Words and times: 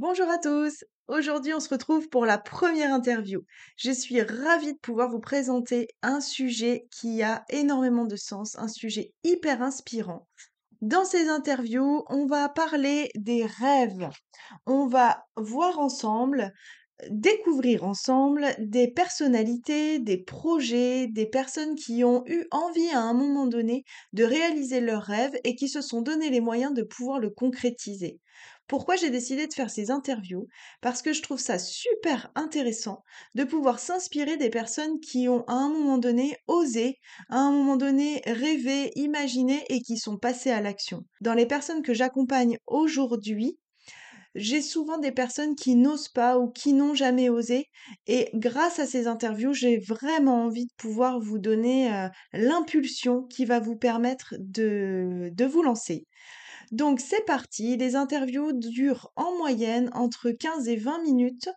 Bonjour 0.00 0.28
à 0.30 0.38
tous. 0.38 0.84
Aujourd'hui, 1.08 1.52
on 1.54 1.58
se 1.58 1.70
retrouve 1.70 2.08
pour 2.08 2.24
la 2.24 2.38
première 2.38 2.94
interview. 2.94 3.40
Je 3.76 3.90
suis 3.90 4.22
ravie 4.22 4.74
de 4.74 4.78
pouvoir 4.78 5.10
vous 5.10 5.18
présenter 5.18 5.88
un 6.02 6.20
sujet 6.20 6.86
qui 6.92 7.24
a 7.24 7.42
énormément 7.50 8.04
de 8.04 8.14
sens, 8.14 8.56
un 8.60 8.68
sujet 8.68 9.12
hyper 9.24 9.60
inspirant. 9.60 10.28
Dans 10.82 11.04
ces 11.04 11.28
interviews, 11.28 12.04
on 12.10 12.26
va 12.26 12.48
parler 12.48 13.10
des 13.16 13.44
rêves. 13.44 14.08
On 14.66 14.86
va 14.86 15.24
voir 15.36 15.80
ensemble, 15.80 16.52
découvrir 17.10 17.82
ensemble 17.82 18.46
des 18.60 18.86
personnalités, 18.86 19.98
des 19.98 20.18
projets, 20.18 21.08
des 21.08 21.26
personnes 21.26 21.74
qui 21.74 22.04
ont 22.04 22.22
eu 22.26 22.46
envie 22.52 22.90
à 22.90 23.00
un 23.00 23.14
moment 23.14 23.48
donné 23.48 23.82
de 24.12 24.22
réaliser 24.22 24.80
leurs 24.80 25.02
rêves 25.02 25.36
et 25.42 25.56
qui 25.56 25.68
se 25.68 25.80
sont 25.80 26.02
donné 26.02 26.30
les 26.30 26.40
moyens 26.40 26.72
de 26.72 26.84
pouvoir 26.84 27.18
le 27.18 27.30
concrétiser. 27.30 28.20
Pourquoi 28.68 28.96
j'ai 28.96 29.10
décidé 29.10 29.46
de 29.46 29.54
faire 29.54 29.70
ces 29.70 29.90
interviews 29.90 30.46
Parce 30.82 31.00
que 31.00 31.14
je 31.14 31.22
trouve 31.22 31.40
ça 31.40 31.58
super 31.58 32.30
intéressant 32.34 33.02
de 33.34 33.44
pouvoir 33.44 33.78
s'inspirer 33.78 34.36
des 34.36 34.50
personnes 34.50 35.00
qui 35.00 35.26
ont 35.28 35.44
à 35.48 35.54
un 35.54 35.70
moment 35.70 35.96
donné 35.96 36.36
osé, 36.46 36.98
à 37.30 37.38
un 37.38 37.50
moment 37.50 37.76
donné 37.76 38.22
rêvé, 38.26 38.92
imaginé 38.94 39.64
et 39.70 39.80
qui 39.80 39.96
sont 39.96 40.18
passées 40.18 40.50
à 40.50 40.60
l'action. 40.60 41.04
Dans 41.22 41.34
les 41.34 41.46
personnes 41.46 41.82
que 41.82 41.94
j'accompagne 41.94 42.58
aujourd'hui, 42.66 43.58
j'ai 44.34 44.60
souvent 44.60 44.98
des 44.98 45.12
personnes 45.12 45.56
qui 45.56 45.74
n'osent 45.74 46.10
pas 46.10 46.38
ou 46.38 46.50
qui 46.50 46.72
n'ont 46.72 46.94
jamais 46.94 47.28
osé. 47.28 47.66
Et 48.06 48.28
grâce 48.34 48.78
à 48.78 48.86
ces 48.86 49.06
interviews, 49.06 49.52
j'ai 49.52 49.78
vraiment 49.78 50.44
envie 50.44 50.66
de 50.66 50.72
pouvoir 50.76 51.18
vous 51.20 51.38
donner 51.38 51.92
euh, 51.92 52.08
l'impulsion 52.32 53.22
qui 53.24 53.44
va 53.44 53.60
vous 53.60 53.76
permettre 53.76 54.34
de, 54.38 55.30
de 55.32 55.44
vous 55.44 55.62
lancer. 55.62 56.06
Donc 56.70 57.00
c'est 57.00 57.24
parti, 57.24 57.76
les 57.76 57.96
interviews 57.96 58.52
durent 58.52 59.10
en 59.16 59.36
moyenne 59.38 59.90
entre 59.94 60.30
15 60.30 60.68
et 60.68 60.76
20 60.76 61.02
minutes. 61.02 61.48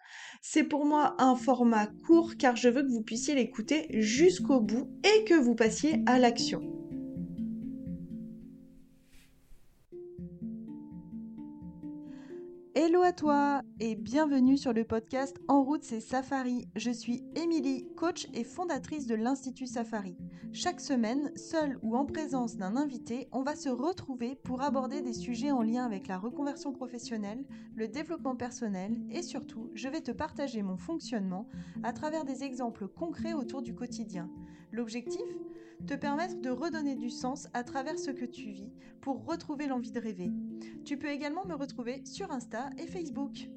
C'est 0.41 0.63
pour 0.63 0.85
moi 0.85 1.15
un 1.19 1.35
format 1.35 1.87
court 2.07 2.37
car 2.37 2.55
je 2.55 2.69
veux 2.69 2.83
que 2.83 2.91
vous 2.91 3.03
puissiez 3.03 3.35
l'écouter 3.35 3.87
jusqu'au 3.89 4.61
bout 4.61 4.89
et 5.03 5.23
que 5.25 5.35
vous 5.35 5.55
passiez 5.55 6.01
à 6.05 6.17
l'action. 6.17 6.80
Hello 12.73 13.01
à 13.01 13.11
toi 13.11 13.63
et 13.81 13.95
bienvenue 13.95 14.55
sur 14.55 14.71
le 14.71 14.85
podcast 14.85 15.35
En 15.49 15.61
route 15.61 15.83
c'est 15.83 15.99
Safari. 15.99 16.69
Je 16.77 16.89
suis 16.89 17.21
Émilie, 17.35 17.93
coach 17.97 18.29
et 18.33 18.45
fondatrice 18.45 19.07
de 19.07 19.15
l'Institut 19.15 19.67
Safari. 19.67 20.15
Chaque 20.53 20.79
semaine, 20.79 21.35
seule 21.35 21.77
ou 21.81 21.97
en 21.97 22.05
présence 22.05 22.55
d'un 22.55 22.77
invité, 22.77 23.27
on 23.33 23.43
va 23.43 23.57
se 23.57 23.67
retrouver 23.67 24.35
pour 24.35 24.61
aborder 24.61 25.01
des 25.01 25.11
sujets 25.11 25.51
en 25.51 25.63
lien 25.63 25.83
avec 25.83 26.07
la 26.07 26.17
reconversion 26.17 26.71
professionnelle, 26.71 27.43
le 27.75 27.89
développement 27.89 28.37
personnel 28.37 28.97
et 29.09 29.21
surtout, 29.21 29.69
je 29.73 29.89
vais 29.89 30.01
te 30.01 30.11
partager 30.11 30.61
mon 30.61 30.77
fonctionnement 30.77 31.49
à 31.83 31.91
travers 31.91 32.23
des 32.23 32.45
exemples 32.45 32.87
concrets 32.87 33.33
autour 33.33 33.61
du 33.61 33.75
quotidien. 33.75 34.29
L'objectif? 34.71 35.25
Te 35.87 35.93
permettre 35.93 36.41
de 36.41 36.49
redonner 36.49 36.95
du 36.95 37.09
sens 37.09 37.47
à 37.53 37.63
travers 37.63 37.99
ce 37.99 38.11
que 38.11 38.25
tu 38.25 38.49
vis 38.49 38.71
pour 39.01 39.25
retrouver 39.25 39.67
l'envie 39.67 39.91
de 39.91 39.99
rêver. 39.99 40.31
Tu 40.85 40.97
peux 40.97 41.09
également 41.09 41.45
me 41.45 41.55
retrouver 41.55 42.01
sur 42.05 42.31
Insta 42.31 42.69
et 42.77 42.87
Facebook. 42.87 43.49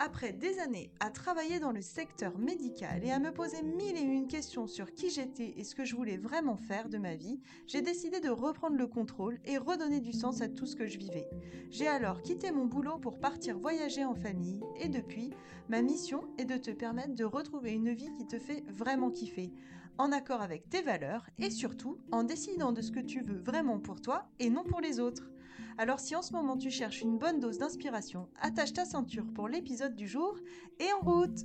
Après 0.00 0.32
des 0.32 0.60
années 0.60 0.92
à 1.00 1.10
travailler 1.10 1.58
dans 1.58 1.72
le 1.72 1.80
secteur 1.80 2.38
médical 2.38 3.04
et 3.04 3.10
à 3.10 3.18
me 3.18 3.32
poser 3.32 3.62
mille 3.62 3.96
et 3.96 4.00
une 4.00 4.28
questions 4.28 4.68
sur 4.68 4.92
qui 4.92 5.10
j'étais 5.10 5.54
et 5.56 5.64
ce 5.64 5.74
que 5.74 5.84
je 5.84 5.96
voulais 5.96 6.16
vraiment 6.16 6.56
faire 6.56 6.88
de 6.88 6.98
ma 6.98 7.16
vie, 7.16 7.40
j'ai 7.66 7.82
décidé 7.82 8.20
de 8.20 8.28
reprendre 8.28 8.76
le 8.76 8.86
contrôle 8.86 9.40
et 9.44 9.58
redonner 9.58 9.98
du 9.98 10.12
sens 10.12 10.40
à 10.40 10.48
tout 10.48 10.66
ce 10.66 10.76
que 10.76 10.86
je 10.86 10.98
vivais. 10.98 11.28
J'ai 11.70 11.88
alors 11.88 12.22
quitté 12.22 12.52
mon 12.52 12.66
boulot 12.66 12.98
pour 12.98 13.18
partir 13.18 13.58
voyager 13.58 14.04
en 14.04 14.14
famille 14.14 14.60
et 14.80 14.88
depuis, 14.88 15.30
ma 15.68 15.82
mission 15.82 16.22
est 16.38 16.44
de 16.44 16.56
te 16.56 16.70
permettre 16.70 17.16
de 17.16 17.24
retrouver 17.24 17.72
une 17.72 17.92
vie 17.92 18.12
qui 18.12 18.26
te 18.26 18.38
fait 18.38 18.62
vraiment 18.68 19.10
kiffer, 19.10 19.52
en 19.98 20.12
accord 20.12 20.40
avec 20.40 20.68
tes 20.68 20.82
valeurs 20.82 21.26
et 21.38 21.50
surtout 21.50 21.98
en 22.12 22.24
décidant 22.24 22.72
de 22.72 22.80
ce 22.80 22.92
que 22.92 23.00
tu 23.00 23.20
veux 23.22 23.38
vraiment 23.38 23.78
pour 23.78 24.00
toi 24.00 24.28
et 24.38 24.48
non 24.48 24.64
pour 24.64 24.80
les 24.80 25.00
autres. 25.00 25.28
Alors 25.76 26.00
si 26.00 26.16
en 26.16 26.22
ce 26.22 26.32
moment 26.32 26.56
tu 26.56 26.70
cherches 26.70 27.02
une 27.02 27.18
bonne 27.18 27.40
dose 27.40 27.58
d'inspiration, 27.58 28.28
attache 28.40 28.72
ta 28.72 28.84
ceinture 28.84 29.26
pour 29.34 29.48
l'épisode 29.48 29.94
du 29.94 30.08
jour 30.08 30.36
et 30.80 30.92
en 30.92 31.04
route 31.04 31.44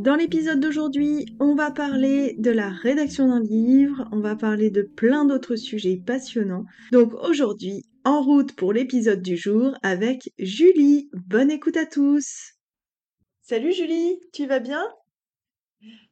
Dans 0.00 0.16
l'épisode 0.16 0.60
d'aujourd'hui, 0.60 1.26
on 1.40 1.54
va 1.54 1.70
parler 1.70 2.34
de 2.38 2.50
la 2.50 2.70
rédaction 2.70 3.28
d'un 3.28 3.42
livre, 3.42 4.08
on 4.12 4.20
va 4.20 4.34
parler 4.34 4.70
de 4.70 4.80
plein 4.80 5.26
d'autres 5.26 5.56
sujets 5.56 5.98
passionnants. 5.98 6.64
Donc 6.90 7.12
aujourd'hui, 7.12 7.84
en 8.04 8.22
route 8.22 8.56
pour 8.56 8.72
l'épisode 8.72 9.20
du 9.20 9.36
jour 9.36 9.76
avec 9.82 10.32
Julie. 10.38 11.10
Bonne 11.12 11.50
écoute 11.50 11.76
à 11.76 11.84
tous. 11.84 12.54
Salut 13.42 13.74
Julie, 13.74 14.18
tu 14.32 14.46
vas 14.46 14.58
bien? 14.58 14.82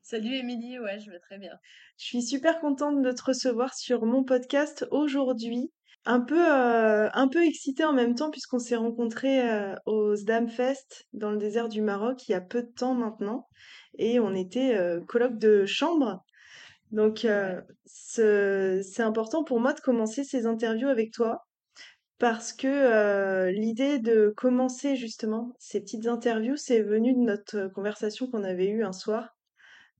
Salut 0.03 0.34
Émilie, 0.34 0.78
ouais, 0.78 1.00
je 1.00 1.10
vais 1.10 1.20
très 1.20 1.38
bien. 1.38 1.56
Je 1.97 2.05
suis 2.05 2.22
super 2.22 2.60
contente 2.60 3.00
de 3.00 3.12
te 3.12 3.25
recevoir 3.25 3.75
sur 3.75 4.05
mon 4.05 4.22
podcast 4.22 4.87
aujourd'hui. 4.91 5.72
Un 6.08 6.20
peu, 6.20 6.41
euh, 6.41 7.10
un 7.12 7.28
peu 7.28 7.44
excitée 7.44 7.84
en 7.84 7.92
même 7.92 8.14
temps 8.14 8.30
puisqu'on 8.30 8.58
s'est 8.58 8.76
rencontrés 8.76 9.46
euh, 9.46 9.74
au 9.84 10.14
Fest 10.48 11.06
dans 11.12 11.30
le 11.30 11.36
désert 11.36 11.69
du 11.69 11.82
Maroc 11.82 12.26
il 12.28 12.32
y 12.32 12.34
a 12.34 12.41
peu 12.41 12.62
de 12.62 12.72
temps 12.72 12.94
maintenant 12.94 13.46
et 13.98 14.19
on 14.19 14.34
était 14.34 14.74
euh, 14.74 15.00
colloque 15.06 15.36
de 15.38 15.66
chambre. 15.66 16.24
Donc 16.92 17.26
c'est 17.84 19.02
important 19.02 19.44
pour 19.44 19.60
moi 19.60 19.74
de 19.74 19.80
commencer 19.80 20.24
ces 20.24 20.46
interviews 20.46 20.88
avec 20.88 21.12
toi 21.12 21.46
parce 22.19 22.52
que 22.52 22.66
euh, 22.66 23.50
l'idée 23.50 23.98
de 23.98 24.32
commencer 24.36 24.96
justement 24.96 25.54
ces 25.58 25.80
petites 25.80 26.06
interviews, 26.06 26.56
c'est 26.56 26.82
venu 26.82 27.12
de 27.14 27.20
notre 27.20 27.69
conversation 27.69 28.28
qu'on 28.30 28.44
avait 28.44 28.69
eue 28.69 28.82
un 28.82 28.92
soir, 28.92 29.36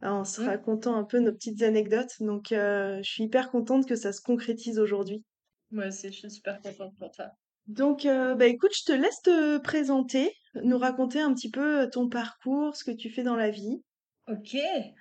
en 0.03 0.25
se 0.25 0.41
Mmh. 0.41 0.47
racontant 0.47 0.97
un 0.97 1.05
peu 1.05 1.21
nos 1.21 1.33
petites 1.33 1.63
anecdotes. 1.63 2.15
Donc, 2.21 2.53
euh, 2.53 2.99
je 3.03 3.11
suis 3.11 3.25
hyper 3.25 3.51
contente 3.51 3.87
que 3.87 3.97
ça 3.97 4.13
se 4.13 4.21
concrétise 4.23 4.79
aujourd'hui. 4.81 5.25
Moi 5.71 5.87
aussi, 5.87 6.09
je 6.09 6.19
suis 6.19 6.31
super 6.31 6.61
contente 6.61 6.97
pour 6.99 7.11
toi. 7.11 7.31
Donc, 7.67 8.07
euh, 8.07 8.35
bah 8.35 8.47
écoute, 8.47 8.75
je 8.75 8.85
te 8.85 8.93
laisse 8.93 9.21
te 9.21 9.59
présenter, 9.59 10.33
nous 10.55 10.79
raconter 10.79 11.21
un 11.21 11.35
petit 11.35 11.51
peu 11.51 11.89
ton 11.91 12.09
parcours, 12.09 12.75
ce 12.75 12.85
que 12.85 12.91
tu 12.91 13.11
fais 13.11 13.23
dans 13.23 13.37
la 13.37 13.51
vie. 13.51 13.83
Ok, 14.27 14.57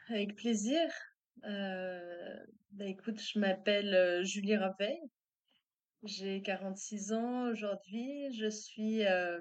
avec 0.09 0.35
plaisir. 0.35 0.89
Euh, 1.45 2.35
bah 2.71 2.85
écoute, 2.85 3.21
je 3.21 3.39
m'appelle 3.39 3.93
euh, 3.93 4.23
Julie 4.23 4.55
Raveil. 4.55 4.99
J'ai 6.03 6.41
46 6.41 7.13
ans 7.13 7.49
aujourd'hui. 7.49 8.33
Je 8.37 8.49
suis 8.49 9.05
euh, 9.05 9.39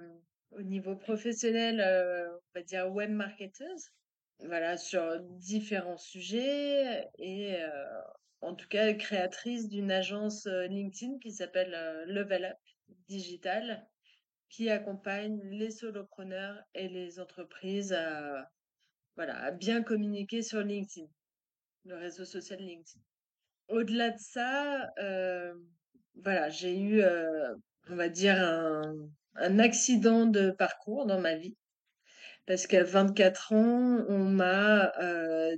au 0.53 0.63
niveau 0.63 0.97
professionnel, 0.97 1.81
on 1.81 2.59
va 2.59 2.63
dire 2.63 2.93
web 2.93 3.11
marketeuse. 3.11 3.91
Voilà, 4.41 4.77
sur 4.77 5.21
différents 5.21 5.99
sujets 5.99 7.09
et 7.19 7.57
en 8.47 8.55
tout 8.55 8.69
cas 8.69 8.95
créatrice 8.95 9.69
d'une 9.69 9.91
agence 9.91 10.47
LinkedIn 10.47 11.19
qui 11.19 11.33
s'appelle 11.33 11.73
Level 12.07 12.45
Up 12.45 12.57
Digital 13.09 13.85
qui 14.49 14.71
accompagne 14.71 15.41
les 15.51 15.71
solopreneurs 15.71 16.57
et 16.75 16.89
les 16.89 17.19
entreprises 17.19 17.93
à, 17.93 18.51
bien 19.53 19.83
communiquer 19.83 20.43
sur 20.43 20.61
LinkedIn, 20.61 21.09
le 21.85 21.97
réseau 21.97 22.25
social 22.25 22.61
LinkedIn. 22.61 23.01
Au-delà 23.69 24.11
de 24.11 24.19
ça, 24.19 24.93
voilà, 26.15 26.49
j'ai 26.51 26.79
eu, 26.79 27.03
on 27.89 27.97
va 27.97 28.09
dire, 28.09 28.37
un, 29.35 29.59
accident 29.59 30.27
de 30.27 30.51
parcours 30.51 31.07
dans 31.07 31.21
ma 31.21 31.35
vie. 31.35 31.57
Parce 32.47 32.69
qu'à 32.69 32.85
24 32.85 33.53
ans, 33.53 34.05
on 34.09 34.25
m'a 34.25 34.93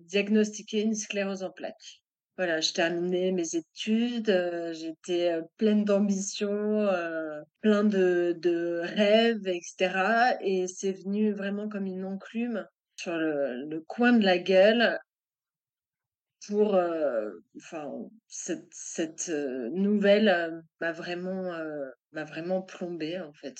diagnostiqué 0.00 0.80
une 0.80 0.94
sclérose 0.94 1.42
en 1.42 1.50
plaques. 1.50 2.02
Voilà, 2.38 2.60
je 2.62 2.72
terminais 2.72 3.32
mes 3.32 3.56
études, 3.56 4.30
euh, 4.30 4.72
j'étais 4.72 5.32
euh, 5.32 5.42
pleine 5.58 5.84
d'ambition, 5.84 6.50
euh, 6.52 7.42
plein 7.60 7.82
de, 7.84 8.34
de 8.38 8.80
rêves, 8.82 9.46
etc. 9.48 10.36
Et 10.40 10.66
c'est 10.68 10.92
venu 10.92 11.32
vraiment 11.32 11.68
comme 11.68 11.86
une 11.86 12.04
enclume 12.04 12.64
sur 12.96 13.16
le, 13.18 13.66
le 13.68 13.80
coin 13.80 14.12
de 14.12 14.24
la 14.24 14.38
gueule 14.38 14.98
pour, 16.46 16.74
euh, 16.76 17.30
enfin, 17.56 17.90
cette, 18.28 18.68
cette 18.72 19.28
nouvelle 19.28 20.62
m'a 20.80 20.92
vraiment, 20.92 21.52
m'a 22.12 22.24
vraiment 22.24 22.62
plombée 22.62 23.18
en 23.20 23.32
fait. 23.32 23.56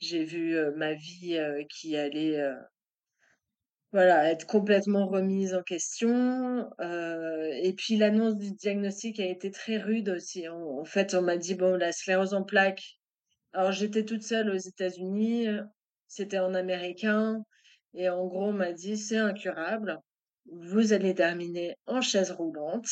J'ai 0.00 0.24
vu 0.24 0.56
ma 0.76 0.92
vie 0.94 1.38
qui 1.70 1.96
allait 1.96 2.42
voilà, 3.92 4.30
être 4.30 4.46
complètement 4.46 5.06
remise 5.06 5.54
en 5.54 5.62
question. 5.62 6.70
euh, 6.80 7.50
et 7.62 7.72
puis 7.74 7.96
l'annonce 7.96 8.36
du 8.36 8.52
diagnostic 8.52 9.18
a 9.20 9.26
été 9.26 9.50
très 9.50 9.78
rude 9.78 10.08
aussi. 10.10 10.48
En, 10.48 10.80
en 10.80 10.84
fait, 10.84 11.14
on 11.14 11.22
m'a 11.22 11.36
dit, 11.36 11.54
bon, 11.54 11.76
la 11.76 11.92
sclérose 11.92 12.34
en 12.34 12.44
plaques. 12.44 12.98
Alors 13.52 13.72
j'étais 13.72 14.04
toute 14.04 14.22
seule 14.22 14.50
aux 14.50 14.56
États-Unis. 14.56 15.48
C'était 16.08 16.38
en 16.38 16.54
américain. 16.54 17.44
Et 17.94 18.08
en 18.08 18.26
gros, 18.26 18.46
on 18.46 18.52
m'a 18.52 18.72
dit, 18.72 18.96
c'est 18.96 19.18
incurable. 19.18 19.98
Vous 20.46 20.92
allez 20.92 21.14
terminer 21.14 21.76
en 21.86 22.00
chaise 22.00 22.30
roulante. 22.30 22.88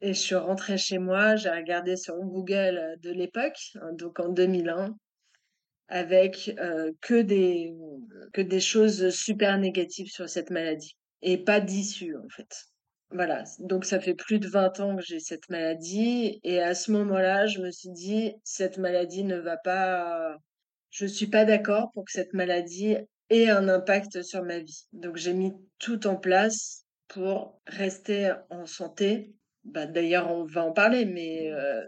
Et 0.00 0.14
je 0.14 0.20
suis 0.20 0.34
rentrée 0.36 0.78
chez 0.78 0.98
moi, 0.98 1.34
j'ai 1.36 1.50
regardé 1.50 1.96
sur 1.96 2.14
Google 2.16 2.96
de 3.02 3.10
l'époque, 3.10 3.58
hein, 3.74 3.92
donc 3.94 4.20
en 4.20 4.28
2001, 4.28 4.94
avec 5.88 6.54
euh, 6.58 6.92
que 7.00 7.20
des 7.20 7.74
que 8.32 8.42
des 8.42 8.60
choses 8.60 9.10
super 9.10 9.58
négatives 9.58 10.10
sur 10.10 10.28
cette 10.28 10.50
maladie 10.50 10.96
et 11.22 11.38
pas 11.38 11.60
d'issue 11.60 12.16
en 12.16 12.28
fait. 12.28 12.66
Voilà, 13.10 13.44
donc 13.58 13.86
ça 13.86 14.00
fait 14.00 14.14
plus 14.14 14.38
de 14.38 14.48
20 14.48 14.80
ans 14.80 14.96
que 14.96 15.02
j'ai 15.02 15.18
cette 15.18 15.48
maladie 15.48 16.40
et 16.44 16.60
à 16.60 16.74
ce 16.74 16.92
moment-là, 16.92 17.46
je 17.46 17.60
me 17.60 17.70
suis 17.70 17.88
dit 17.88 18.34
cette 18.44 18.76
maladie 18.76 19.24
ne 19.24 19.38
va 19.38 19.56
pas 19.56 20.36
je 20.90 21.06
suis 21.06 21.26
pas 21.26 21.44
d'accord 21.44 21.90
pour 21.92 22.04
que 22.04 22.12
cette 22.12 22.34
maladie 22.34 22.96
ait 23.30 23.48
un 23.48 23.68
impact 23.68 24.22
sur 24.22 24.42
ma 24.42 24.58
vie. 24.58 24.86
Donc 24.92 25.16
j'ai 25.16 25.34
mis 25.34 25.52
tout 25.78 26.06
en 26.06 26.16
place 26.16 26.84
pour 27.08 27.60
rester 27.66 28.32
en 28.50 28.66
santé. 28.66 29.34
Bah, 29.64 29.86
d'ailleurs, 29.86 30.30
on 30.30 30.44
va 30.44 30.64
en 30.64 30.72
parler, 30.72 31.04
mais 31.04 31.50
euh, 31.52 31.84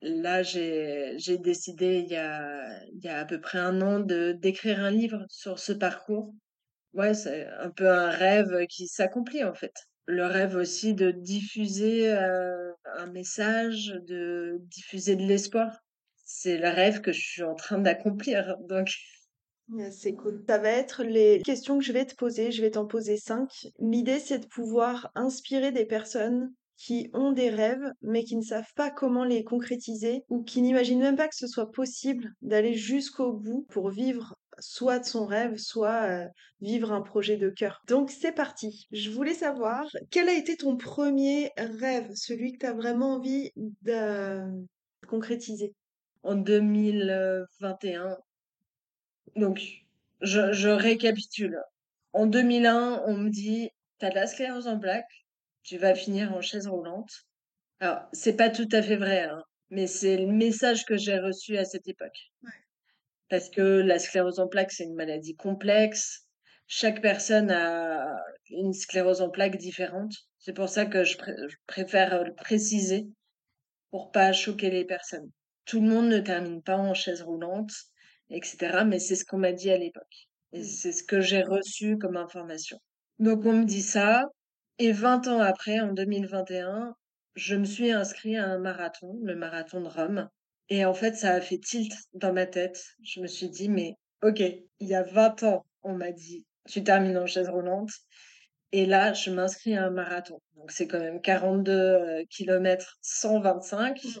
Là, 0.00 0.42
j'ai 0.42 1.16
décidé 1.38 1.98
il 1.98 2.10
y 2.10 2.16
a 2.16 2.84
il 2.92 3.04
y 3.04 3.08
a 3.08 3.18
à 3.18 3.24
peu 3.24 3.40
près 3.40 3.58
un 3.58 3.80
an 3.82 4.00
de 4.00 4.32
d'écrire 4.32 4.80
un 4.80 4.90
livre 4.90 5.24
sur 5.28 5.58
ce 5.58 5.72
parcours. 5.72 6.34
Ouais, 6.94 7.14
c'est 7.14 7.46
un 7.46 7.70
peu 7.70 7.88
un 7.90 8.10
rêve 8.10 8.66
qui 8.68 8.86
s'accomplit 8.88 9.44
en 9.44 9.54
fait. 9.54 9.74
Le 10.06 10.24
rêve 10.26 10.56
aussi 10.56 10.94
de 10.94 11.10
diffuser 11.10 12.10
euh, 12.12 12.72
un 12.96 13.06
message, 13.12 13.94
de 14.06 14.58
diffuser 14.62 15.16
de 15.16 15.22
l'espoir. 15.24 15.80
C'est 16.24 16.58
le 16.58 16.68
rêve 16.68 17.00
que 17.00 17.12
je 17.12 17.20
suis 17.20 17.42
en 17.42 17.54
train 17.54 17.78
d'accomplir. 17.78 18.56
Donc, 18.68 18.90
C'est 19.90 20.14
cool. 20.14 20.44
Ça 20.48 20.58
va 20.58 20.70
être 20.70 21.04
les 21.04 21.42
questions 21.42 21.78
que 21.78 21.84
je 21.84 21.92
vais 21.92 22.06
te 22.06 22.14
poser. 22.14 22.50
Je 22.52 22.62
vais 22.62 22.70
t'en 22.70 22.86
poser 22.86 23.16
cinq. 23.18 23.50
L'idée, 23.78 24.18
c'est 24.18 24.38
de 24.38 24.46
pouvoir 24.46 25.10
inspirer 25.14 25.72
des 25.72 25.84
personnes 25.84 26.54
qui 26.78 27.10
ont 27.12 27.32
des 27.32 27.50
rêves, 27.50 27.92
mais 28.00 28.24
qui 28.24 28.36
ne 28.36 28.42
savent 28.42 28.72
pas 28.74 28.90
comment 28.90 29.24
les 29.24 29.44
concrétiser 29.44 30.22
ou 30.30 30.42
qui 30.42 30.62
n'imaginent 30.62 31.00
même 31.00 31.16
pas 31.16 31.28
que 31.28 31.36
ce 31.36 31.46
soit 31.46 31.70
possible 31.70 32.32
d'aller 32.40 32.74
jusqu'au 32.74 33.32
bout 33.32 33.66
pour 33.68 33.90
vivre 33.90 34.34
soit 34.60 34.98
de 34.98 35.04
son 35.04 35.26
rêve, 35.26 35.56
soit 35.56 36.04
euh, 36.04 36.26
vivre 36.60 36.92
un 36.92 37.02
projet 37.02 37.36
de 37.36 37.50
cœur. 37.50 37.82
Donc 37.86 38.10
c'est 38.10 38.32
parti. 38.32 38.86
Je 38.90 39.10
voulais 39.10 39.34
savoir 39.34 39.86
quel 40.10 40.28
a 40.28 40.34
été 40.34 40.56
ton 40.56 40.76
premier 40.76 41.50
rêve, 41.56 42.10
celui 42.14 42.52
que 42.52 42.58
tu 42.58 42.66
as 42.66 42.72
vraiment 42.72 43.16
envie 43.16 43.52
de 43.82 44.40
concrétiser? 45.06 45.74
en 46.22 46.34
2021, 46.34 48.16
donc 49.36 49.62
je, 50.20 50.52
je 50.52 50.68
récapitule. 50.68 51.58
En 52.12 52.26
2001, 52.26 53.02
on 53.06 53.16
me 53.16 53.30
dit, 53.30 53.70
t'as 53.98 54.10
de 54.10 54.14
la 54.14 54.26
sclérose 54.26 54.66
en 54.66 54.78
plaques, 54.78 55.26
tu 55.68 55.76
vas 55.76 55.94
finir 55.94 56.32
en 56.32 56.40
chaise 56.40 56.66
roulante. 56.66 57.10
Alors, 57.80 58.00
c'est 58.12 58.36
pas 58.36 58.48
tout 58.48 58.68
à 58.72 58.80
fait 58.82 58.96
vrai, 58.96 59.24
hein, 59.24 59.42
mais 59.68 59.86
c'est 59.86 60.16
le 60.16 60.26
message 60.26 60.86
que 60.86 60.96
j'ai 60.96 61.18
reçu 61.18 61.58
à 61.58 61.64
cette 61.66 61.86
époque. 61.86 62.18
Parce 63.28 63.50
que 63.50 63.60
la 63.60 63.98
sclérose 63.98 64.40
en 64.40 64.48
plaques, 64.48 64.72
c'est 64.72 64.84
une 64.84 64.94
maladie 64.94 65.36
complexe. 65.36 66.24
Chaque 66.66 67.02
personne 67.02 67.50
a 67.50 68.16
une 68.48 68.72
sclérose 68.72 69.20
en 69.20 69.28
plaques 69.28 69.58
différente. 69.58 70.14
C'est 70.38 70.54
pour 70.54 70.70
ça 70.70 70.86
que 70.86 71.04
je, 71.04 71.18
je 71.18 71.56
préfère 71.66 72.24
le 72.24 72.34
préciser 72.34 73.06
pour 73.90 74.10
pas 74.10 74.32
choquer 74.32 74.70
les 74.70 74.86
personnes. 74.86 75.30
Tout 75.66 75.82
le 75.82 75.88
monde 75.88 76.08
ne 76.08 76.20
termine 76.20 76.62
pas 76.62 76.78
en 76.78 76.94
chaise 76.94 77.20
roulante, 77.22 77.72
etc. 78.30 78.84
Mais 78.84 78.98
c'est 78.98 79.16
ce 79.16 79.26
qu'on 79.26 79.38
m'a 79.38 79.52
dit 79.52 79.70
à 79.70 79.76
l'époque. 79.76 80.28
Et 80.52 80.60
Mm. 80.60 80.64
c'est 80.64 80.92
ce 80.92 81.04
que 81.04 81.20
j'ai 81.20 81.42
reçu 81.42 81.98
comme 81.98 82.16
information. 82.16 82.78
Donc 83.18 83.44
on 83.44 83.52
me 83.52 83.64
dit 83.64 83.82
ça. 83.82 84.24
Et 84.78 84.92
20 84.92 85.26
ans 85.28 85.40
après, 85.40 85.80
en 85.80 85.92
2021, 85.92 86.94
je 87.34 87.56
me 87.56 87.64
suis 87.64 87.90
inscrit 87.90 88.36
à 88.36 88.46
un 88.46 88.58
marathon, 88.58 89.18
le 89.22 89.34
marathon 89.34 89.80
de 89.80 89.88
Rome. 89.88 90.28
Et 90.68 90.84
en 90.84 90.94
fait, 90.94 91.16
ça 91.16 91.32
a 91.32 91.40
fait 91.40 91.58
tilt 91.58 91.92
dans 92.14 92.32
ma 92.32 92.46
tête. 92.46 92.84
Je 93.02 93.20
me 93.20 93.26
suis 93.26 93.48
dit, 93.48 93.68
mais 93.68 93.94
ok, 94.22 94.40
il 94.40 94.88
y 94.88 94.94
a 94.94 95.02
20 95.02 95.42
ans, 95.44 95.66
on 95.82 95.94
m'a 95.94 96.12
dit, 96.12 96.46
tu 96.68 96.84
termines 96.84 97.16
en 97.16 97.26
chaise 97.26 97.48
roulante. 97.48 97.90
Et 98.72 98.86
là, 98.86 99.14
je 99.14 99.30
m'inscris 99.30 99.76
à 99.76 99.86
un 99.86 99.90
marathon. 99.90 100.40
Donc 100.56 100.70
c'est 100.70 100.86
quand 100.86 101.00
même 101.00 101.20
42 101.22 101.72
euh, 101.72 102.24
km 102.28 102.98
125 103.00 104.04
Mm. 104.04 104.20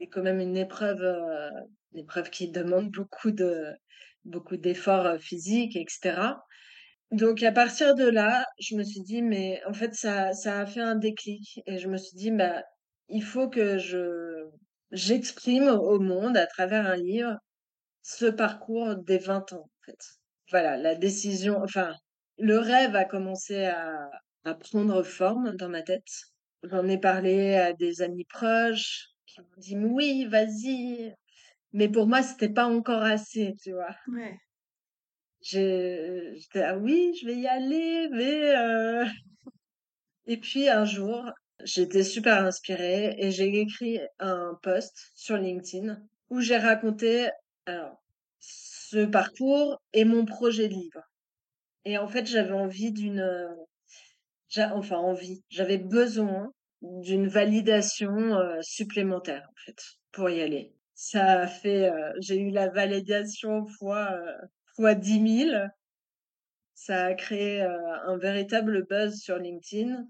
et 0.00 0.08
quand 0.08 0.22
même 0.22 0.40
une 0.40 0.56
épreuve, 0.56 1.02
euh, 1.02 1.50
une 1.92 2.00
épreuve 2.00 2.30
qui 2.30 2.50
demande 2.50 2.90
beaucoup 2.90 3.30
de, 3.30 3.66
beaucoup 4.24 4.56
d'efforts 4.56 5.06
euh, 5.06 5.18
physiques, 5.18 5.76
etc. 5.76 6.20
Donc 7.12 7.42
à 7.42 7.52
partir 7.52 7.94
de 7.94 8.04
là, 8.04 8.46
je 8.60 8.76
me 8.76 8.84
suis 8.84 9.00
dit, 9.00 9.22
mais 9.22 9.60
en 9.66 9.72
fait, 9.72 9.94
ça, 9.94 10.32
ça 10.32 10.60
a 10.60 10.66
fait 10.66 10.80
un 10.80 10.94
déclic. 10.96 11.60
Et 11.66 11.78
je 11.78 11.88
me 11.88 11.96
suis 11.96 12.16
dit, 12.16 12.30
bah, 12.30 12.62
il 13.08 13.22
faut 13.22 13.48
que 13.48 13.78
je, 13.78 14.48
j'exprime 14.92 15.68
au 15.68 15.98
monde 15.98 16.36
à 16.36 16.46
travers 16.46 16.86
un 16.86 16.96
livre 16.96 17.36
ce 18.02 18.26
parcours 18.26 18.96
des 18.96 19.18
20 19.18 19.52
ans, 19.54 19.64
en 19.64 19.84
fait. 19.86 19.98
Voilà, 20.50 20.76
la 20.76 20.94
décision, 20.94 21.62
enfin, 21.62 21.94
le 22.38 22.58
rêve 22.58 22.96
a 22.96 23.04
commencé 23.04 23.64
à, 23.66 24.10
à 24.44 24.54
prendre 24.54 25.02
forme 25.02 25.56
dans 25.56 25.68
ma 25.68 25.82
tête. 25.82 26.08
J'en 26.62 26.86
ai 26.88 26.98
parlé 26.98 27.54
à 27.56 27.72
des 27.72 28.02
amis 28.02 28.24
proches 28.26 29.08
qui 29.26 29.40
m'ont 29.40 29.48
dit, 29.58 29.76
oui, 29.78 30.26
vas-y. 30.26 31.14
Mais 31.72 31.88
pour 31.88 32.06
moi, 32.06 32.22
c'était 32.22 32.48
pas 32.52 32.66
encore 32.66 33.02
assez, 33.02 33.54
tu 33.62 33.72
vois. 33.72 33.96
Ouais. 34.08 34.36
J'étais, 35.42 36.62
ah 36.62 36.76
oui, 36.78 37.12
je 37.20 37.26
vais 37.26 37.36
y 37.36 37.46
aller, 37.46 38.08
mais... 38.12 38.54
euh, 38.56 39.04
Et 40.26 40.38
puis 40.38 40.68
un 40.68 40.84
jour, 40.84 41.30
j'étais 41.64 42.04
super 42.04 42.42
inspirée 42.44 43.14
et 43.18 43.30
j'ai 43.30 43.58
écrit 43.60 44.00
un 44.18 44.58
post 44.62 45.10
sur 45.14 45.36
LinkedIn 45.36 46.00
où 46.30 46.40
j'ai 46.40 46.56
raconté 46.56 47.28
alors, 47.66 48.02
ce 48.38 49.04
parcours 49.04 49.80
et 49.92 50.04
mon 50.04 50.24
projet 50.24 50.68
de 50.68 50.74
livre. 50.74 51.02
Et 51.84 51.98
en 51.98 52.08
fait, 52.08 52.26
j'avais 52.26 52.52
envie 52.52 52.92
d'une... 52.92 53.20
euh, 53.20 53.48
Enfin, 54.74 54.98
envie. 54.98 55.42
J'avais 55.48 55.78
besoin 55.78 56.52
d'une 56.82 57.28
validation 57.28 58.34
euh, 58.36 58.60
supplémentaire, 58.62 59.46
en 59.48 59.54
fait, 59.64 59.76
pour 60.12 60.28
y 60.30 60.40
aller. 60.42 60.74
Ça 60.94 61.40
a 61.42 61.46
fait... 61.46 61.88
euh, 61.90 62.12
j'ai 62.20 62.38
eu 62.38 62.50
la 62.50 62.68
validation 62.68 63.64
fois, 63.66 64.12
fois 64.80 64.94
dix 64.94 65.20
mille 65.20 65.70
Ça 66.74 67.06
a 67.06 67.14
créé 67.14 67.62
euh, 67.62 67.68
un 68.06 68.16
véritable 68.16 68.86
buzz 68.88 69.16
sur 69.20 69.36
LinkedIn 69.38 70.06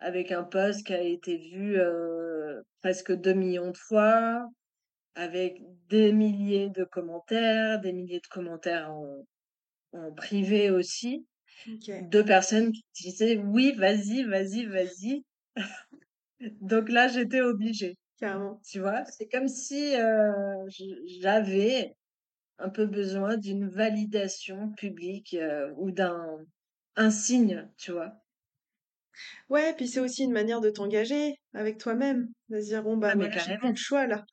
avec 0.00 0.32
un 0.32 0.44
post 0.44 0.86
qui 0.86 0.94
a 0.94 1.02
été 1.02 1.38
vu 1.38 1.78
euh, 1.80 2.62
presque 2.82 3.12
2 3.12 3.34
millions 3.34 3.70
de 3.70 3.76
fois, 3.78 4.46
avec 5.14 5.62
des 5.88 6.12
milliers 6.12 6.70
de 6.70 6.84
commentaires, 6.84 7.80
des 7.80 7.92
milliers 7.92 8.20
de 8.20 8.28
commentaires 8.28 8.90
en, 8.92 9.26
en 9.92 10.12
privé 10.14 10.70
aussi, 10.70 11.26
Ok. 11.66 11.90
de 12.00 12.22
personnes 12.22 12.72
qui 12.72 12.84
disaient 12.94 13.38
oui, 13.38 13.72
vas-y, 13.72 14.24
vas-y, 14.24 14.66
vas-y. 14.66 15.24
Donc 16.60 16.88
là, 16.90 17.08
j'étais 17.08 17.40
obligée, 17.40 17.96
Carrément. 18.18 18.60
tu 18.64 18.80
vois? 18.80 19.04
C'est 19.06 19.28
comme 19.28 19.48
si 19.48 19.96
euh, 19.96 20.68
j'avais 21.20 21.96
un 22.60 22.68
peu 22.70 22.86
besoin 22.86 23.36
d'une 23.36 23.68
validation 23.68 24.72
publique 24.72 25.34
euh, 25.34 25.72
ou 25.76 25.90
d'un 25.90 26.38
un 26.96 27.10
signe, 27.10 27.68
tu 27.78 27.92
vois. 27.92 28.14
Ouais, 29.50 29.74
puis 29.74 29.86
c'est 29.88 30.00
aussi 30.00 30.24
une 30.24 30.32
manière 30.32 30.60
de 30.62 30.70
t'engager 30.70 31.34
avec 31.54 31.78
toi-même, 31.78 32.28
de 32.48 32.60
se 32.60 32.66
dire 32.66 32.82
bon 32.82 32.96
bah 32.96 33.12
Ah 33.12 33.16
mais 33.16 33.28
plus 33.28 33.40
carrément. 33.46 33.70
le 33.70 33.76
choix 33.76 34.06
là. 34.06 34.24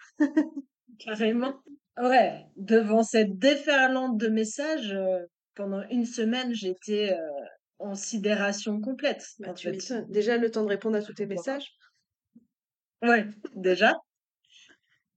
Carrément. 1.00 1.55
Ouais, 1.98 2.46
devant 2.55 3.01
cette 3.03 3.38
déferlante 3.39 4.17
de 4.19 4.27
messages, 4.27 4.93
euh, 4.93 5.19
pendant 5.55 5.81
une 5.89 6.05
semaine, 6.05 6.53
j'étais 6.53 7.13
euh, 7.13 7.41
en 7.79 7.96
sidération 7.96 8.79
complète, 8.79 9.25
Bah 9.39 9.50
en 9.50 9.55
tu 9.55 9.72
fait. 9.72 9.93
Déjà 10.10 10.38
le 10.38 10.51
temps 10.51 10.63
de 10.63 10.69
répondre 10.69 10.98
à 10.98 11.01
tous 11.01 11.13
tes 11.13 11.25
messages? 11.25 11.75
Ouais, 13.01 13.25
déjà. 13.55 13.93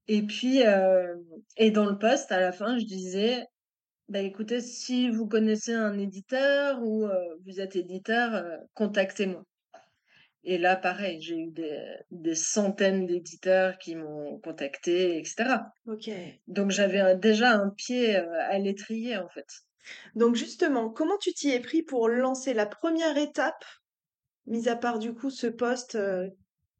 Et 0.09 0.23
puis, 0.27 0.63
euh, 0.67 1.17
et 1.57 1.71
dans 1.71 1.87
le 1.87 1.99
post, 1.99 2.33
à 2.33 2.41
la 2.41 2.53
fin, 2.53 2.79
je 2.79 2.85
disais, 2.85 3.47
bah 4.09 4.21
écoutez, 4.21 4.61
si 4.61 5.11
vous 5.11 5.29
connaissez 5.29 5.75
un 5.75 5.99
éditeur 5.99 6.81
ou 6.83 7.07
euh, 7.07 7.37
vous 7.47 7.61
êtes 7.61 7.77
éditeur, 7.77 8.35
euh, 8.35 8.57
contactez-moi. 8.75 9.45
Et 10.45 10.59
là, 10.59 10.77
pareil, 10.77 11.21
j'ai 11.21 11.37
eu 11.39 11.51
des, 11.51 11.85
des 12.11 12.35
centaines 12.35 13.07
d'éditeurs 13.07 13.79
qui 13.79 13.95
m'ont 13.95 14.39
contacté, 14.41 15.19
etc. 15.19 15.73
Ok. 15.87 16.11
Donc 16.49 16.71
j'avais 16.71 17.17
déjà 17.17 17.53
un 17.53 17.71
pied 17.71 18.17
à 18.17 18.59
l'étrier, 18.59 19.17
en 19.19 19.29
fait. 19.29 19.47
Donc 20.15 20.37
justement, 20.37 20.91
comment 20.91 21.19
tu 21.19 21.33
t'y 21.33 21.51
es 21.51 21.61
pris 21.61 21.83
pour 21.83 22.09
lancer 22.09 22.55
la 22.55 22.67
première 22.67 23.17
étape, 23.19 23.65
mis 24.47 24.69
à 24.69 24.77
part 24.77 24.99
du 24.99 25.15
coup 25.15 25.31
ce 25.31 25.47
poste 25.47 25.99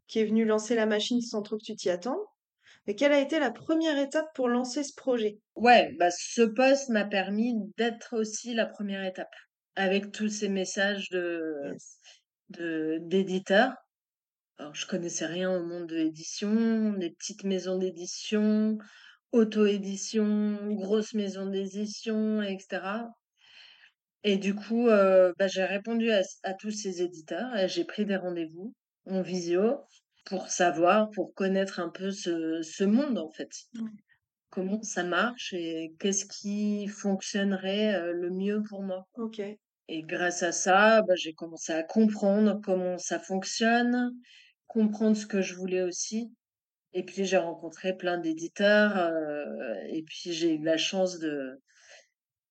qui 0.07 0.21
est 0.21 0.25
venu 0.27 0.45
lancer 0.45 0.75
la 0.75 0.87
machine 0.87 1.21
sans 1.21 1.43
trop 1.43 1.59
que 1.59 1.65
tu 1.65 1.77
t'y 1.77 1.91
attendes? 1.91 2.19
Et 2.87 2.95
quelle 2.95 3.13
a 3.13 3.21
été 3.21 3.39
la 3.39 3.51
première 3.53 3.97
étape 3.99 4.35
pour 4.35 4.49
lancer 4.51 4.85
ce 4.85 4.95
projet? 4.95 5.41
Ouais, 5.55 5.93
bah, 5.99 6.11
ce 6.11 6.43
poste 6.43 6.89
m'a 6.89 7.05
permis 7.05 7.55
d'être 7.77 8.17
aussi 8.19 8.53
la 8.55 8.67
première 8.67 9.05
étape. 9.05 9.33
Avec 9.77 10.11
tous 10.13 10.29
ces 10.29 10.49
messages 10.49 11.09
de 11.11 11.51
Yes. 11.63 12.01
d'éditeurs. 12.51 13.75
Alors 14.59 14.75
je 14.77 14.87
connaissais 14.87 15.27
rien 15.27 15.51
au 15.53 15.65
monde 15.67 15.89
de 15.89 15.97
l'édition, 15.97 16.93
des 16.95 17.11
petites 17.11 17.45
maisons 17.45 17.79
d'édition, 17.79 18.79
auto-édition, 19.33 20.73
grosses 20.75 21.15
maisons 21.15 21.47
d'édition 21.51 22.43
et 22.43 22.59
cetera. 22.61 23.11
Et 24.25 24.37
du 24.39 24.55
coup, 24.55 24.89
heu, 24.89 25.35
bah, 25.39 25.47
j'ai 25.47 25.65
répondu 25.65 26.11
à 26.11 26.23
à 26.43 26.55
tous 26.55 26.71
ces 26.71 27.03
éditeurs 27.03 27.55
et 27.57 27.69
j'ai 27.69 27.85
pris 27.85 28.05
des 28.07 28.17
rendez-vous 28.17 28.75
en 29.07 29.21
visio 29.23 29.77
pour 30.25 30.49
savoir, 30.49 31.11
pour 31.11 31.35
connaître 31.35 31.81
un 31.81 31.89
peu 31.89 32.11
ce 32.11 32.61
ce 32.63 32.85
monde, 32.85 33.19
en 33.19 33.31
fait. 33.31 33.51
Ouais. 33.75 33.91
Comment 34.51 34.83
ça 34.83 35.05
marche 35.05 35.53
et 35.53 35.95
qu'est-ce 36.01 36.25
qui 36.27 36.89
fonctionnerait, 36.89 38.13
le 38.13 38.31
mieux 38.31 38.63
pour 38.69 38.83
moi? 38.83 39.07
OK. 39.15 39.59
Et 39.89 40.03
grâce 40.03 40.43
à 40.43 40.53
ça, 40.53 41.03
bah, 41.03 41.15
j'ai 41.17 41.33
commencé 41.35 41.73
à 41.73 41.83
comprendre 41.83 42.61
comment 42.65 42.99
ça 42.99 43.19
fonctionne, 43.19 44.13
comprendre 44.67 45.17
ce 45.17 45.27
que 45.27 45.41
je 45.43 45.55
voulais 45.55 45.83
aussi. 45.83 46.33
Et 46.93 47.05
puis 47.05 47.25
j'ai 47.25 47.37
rencontré 47.39 47.97
plein 47.97 48.19
d'éditeurs, 48.19 49.13
et 49.89 50.03
puis 50.03 50.33
j'ai 50.33 50.55
eu 50.57 50.63
la 50.65 50.77
chance 50.77 51.19
de 51.21 51.61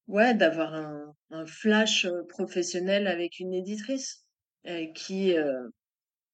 ouais, 0.07 0.33
d'avoir 0.33 0.73
un 0.75 1.15
un 1.31 1.45
flash, 1.45 2.07
professionnel 2.29 3.07
avec 3.07 3.39
une 3.39 3.53
éditrice, 3.53 4.25
qui, 4.95 5.35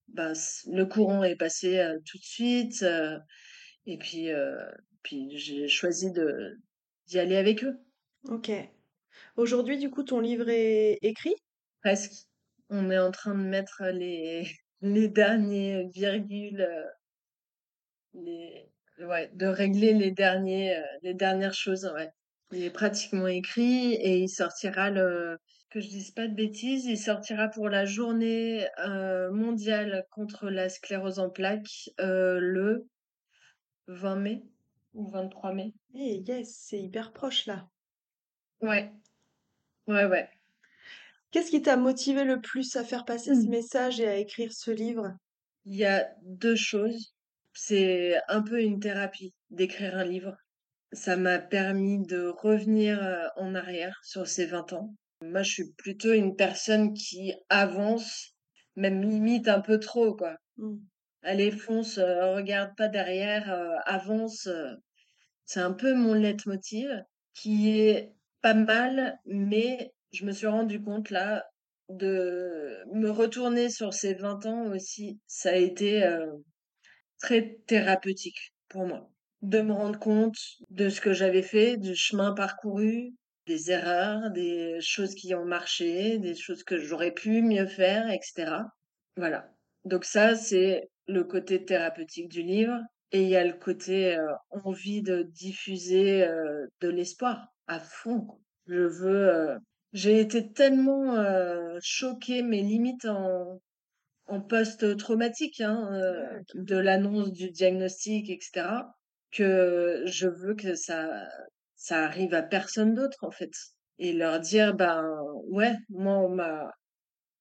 bah, 0.10 0.34
le 0.68 0.84
courant 0.86 1.24
est 1.24 1.36
passé, 1.36 1.84
tout 2.06 2.18
de 2.18 2.24
suite, 2.24 2.86
et 3.86 3.98
puis, 3.98 4.30
puis 5.04 5.38
j'ai 5.38 5.68
choisi 5.68 6.12
de 6.12 6.58
d'y 7.08 7.20
aller 7.20 7.38
avec 7.38 7.64
eux, 7.64 7.78
OK. 8.30 8.52
Aujourd'hui, 9.38 9.78
du 9.78 9.92
coup, 9.92 10.04
ton 10.04 10.20
livre 10.20 10.50
est 10.50 10.98
écrit? 11.04 11.36
presque. 11.86 12.28
On 12.72 12.90
est 12.90 12.98
en 12.98 13.12
train 13.12 13.36
de 13.36 13.44
mettre 13.44 13.84
les 13.94 14.48
les 14.82 15.08
derniers 15.08 15.88
virgules, 15.94 16.68
les 18.14 18.72
ouais, 19.00 19.30
de 19.36 19.46
régler 19.46 19.94
les 19.94 20.12
derniers, 20.12 20.82
les 21.04 21.14
dernières 21.14 21.54
choses, 21.54 21.86
ouais. 21.94 22.10
Il 22.52 22.64
est 22.64 22.72
pratiquement 22.72 23.28
écrit 23.28 23.94
et 23.94 24.18
il 24.18 24.30
sortira 24.30 24.90
le 24.90 25.38
que 25.70 25.80
je 25.82 25.88
dise 25.90 26.12
pas 26.12 26.28
de 26.28 26.34
bêtises, 26.36 26.86
il 26.86 26.98
sortira 26.98 27.50
pour 27.50 27.70
la 27.70 27.86
journée, 27.86 28.68
heu, 28.86 29.30
mondiale 29.32 30.06
contre 30.12 30.50
la 30.50 30.70
sclérose 30.70 31.20
en 31.20 31.30
plaques, 31.30 31.90
heu, 32.00 32.40
le 32.40 32.88
20 33.88 34.18
mai 34.18 34.46
ou 34.94 35.08
23 35.10 35.54
mai. 35.54 35.74
Eh 35.96 36.22
yes, 36.28 36.56
c'est 36.56 36.80
hyper 36.84 37.12
proche 37.12 37.48
là. 37.48 37.72
Ouais, 38.60 38.92
ouais, 39.88 40.06
ouais. 40.06 40.30
Qu'est-ce 41.30 41.52
qui 41.52 41.62
t'a 41.62 41.78
motivé 41.78 42.24
le 42.24 42.42
plus 42.42 42.76
à 42.78 42.84
faire 42.84 43.06
passer 43.06 43.36
ce 43.36 43.48
Mmh. 43.48 43.52
message 43.52 44.00
et 44.00 44.08
à 44.08 44.18
écrire 44.18 44.52
ce 44.52 44.72
livre? 44.72 45.16
Il 45.66 45.76
y 45.76 45.84
a 45.84 46.16
2 46.24 46.56
choses. 46.56 47.14
C'est 47.52 48.16
un 48.30 48.42
peu 48.42 48.62
une 48.62 48.80
thérapie 48.80 49.34
d'écrire 49.50 49.98
un 49.98 50.06
livre. 50.06 50.38
Ça 50.94 51.18
m'a 51.18 51.40
permis 51.40 52.06
de 52.06 52.28
revenir, 52.28 53.04
heu, 53.04 53.30
en 53.38 53.56
arrière 53.56 54.00
sur 54.06 54.28
ces 54.28 54.46
20 54.46 54.74
ans. 54.74 54.96
Moi, 55.32 55.44
je 55.44 55.52
suis 55.52 55.74
plutôt 55.78 56.14
une 56.14 56.36
personne 56.36 56.94
qui 56.94 57.34
avance, 57.50 58.34
même 58.76 59.02
limite 59.04 59.48
un 59.48 59.62
peu 59.62 59.80
trop, 59.80 60.16
quoi. 60.16 60.38
Mmh. 60.58 60.76
Allez, 61.24 61.52
fonce, 61.52 61.98
heu, 61.98 62.36
regarde 62.36 62.76
pas 62.78 62.88
derrière, 62.88 63.52
heu, 63.54 63.76
avance, 63.86 64.48
heu. 64.48 64.78
C'est 65.46 65.62
un 65.62 65.74
peu 65.74 65.94
mon 65.96 66.14
leitmotiv 66.14 66.90
qui 67.34 67.70
est 67.72 68.14
pas 68.42 68.54
mal, 68.54 69.20
mais 69.26 69.94
je 70.14 70.26
me 70.26 70.32
suis 70.34 70.48
rendu 70.48 70.82
compte 70.82 71.10
là, 71.12 71.46
de 71.90 72.78
me 72.94 73.10
retourner 73.12 73.70
sur 73.70 73.94
ces 73.94 74.14
20 74.16 74.46
ans 74.46 74.68
aussi, 74.74 75.20
ça 75.28 75.52
a 75.52 75.56
été, 75.56 76.04
très 77.20 77.58
thérapeutique 77.68 78.54
pour 78.70 78.86
moi. 78.88 79.10
De 79.42 79.62
me 79.62 79.74
rendre 79.74 80.00
compte 80.00 80.38
de 80.70 80.90
ce 80.90 81.02
que 81.02 81.14
j'avais 81.14 81.44
fait, 81.44 81.78
du 81.78 81.96
chemin 81.96 82.34
parcouru, 82.34 83.16
des 83.48 83.72
erreurs, 83.72 84.32
des 84.32 84.80
choses 84.82 85.16
qui 85.16 85.34
ont 85.36 85.46
marché, 85.46 86.18
des 86.20 86.36
choses 86.36 86.64
que 86.64 86.78
j'aurais 86.78 87.12
pu 87.14 87.42
mieux 87.42 87.68
faire 87.68 88.10
et 88.10 88.20
cetera. 88.22 88.68
Voilà. 89.18 89.54
Donc 89.86 90.06
ça, 90.06 90.36
c'est 90.36 90.90
le 91.08 91.24
côté 91.24 91.64
thérapeutique 91.66 92.30
du 92.30 92.42
livre 92.44 92.80
et 93.12 93.22
il 93.24 93.30
y 93.30 93.36
a 93.38 93.46
le 93.46 93.54
côté, 93.54 94.18
heu, 94.18 94.28
envie 94.50 95.02
de 95.04 95.24
diffuser, 95.24 96.26
heu, 96.28 96.70
de 96.82 96.90
l'espoir 96.90 97.50
à 97.68 97.80
fond. 97.80 98.28
Je 98.68 98.82
veux, 98.82 99.30
heu 99.34 99.58
j'ai 99.94 100.20
été 100.20 100.52
tellement, 100.52 101.16
choquée, 101.82 102.42
mais 102.44 102.62
limite 102.62 103.06
en 103.06 103.62
en 104.28 104.42
post-traumatique, 104.42 105.62
hein, 105.62 105.90
Ouais, 106.30 106.46
de 106.56 106.78
l'annonce 106.78 107.32
du 107.34 107.52
diagnostic 107.52 108.30
et 108.30 108.40
cetera, 108.42 108.96
que 109.32 110.04
je 110.08 110.28
veux 110.28 110.56
que 110.56 110.76
ça 110.76 111.28
ça 111.86 112.04
arrive 112.06 112.34
à 112.36 112.44
personne 112.44 112.94
d'autre, 112.96 113.20
en 113.24 113.32
fait 113.32 113.52
et 114.00 114.14
leur 114.14 114.40
dire: 114.42 114.76
«Ben, 114.76 115.04
ouais, 115.50 115.74
moi, 115.90 116.18
on 116.20 116.30
m'a 116.30 116.72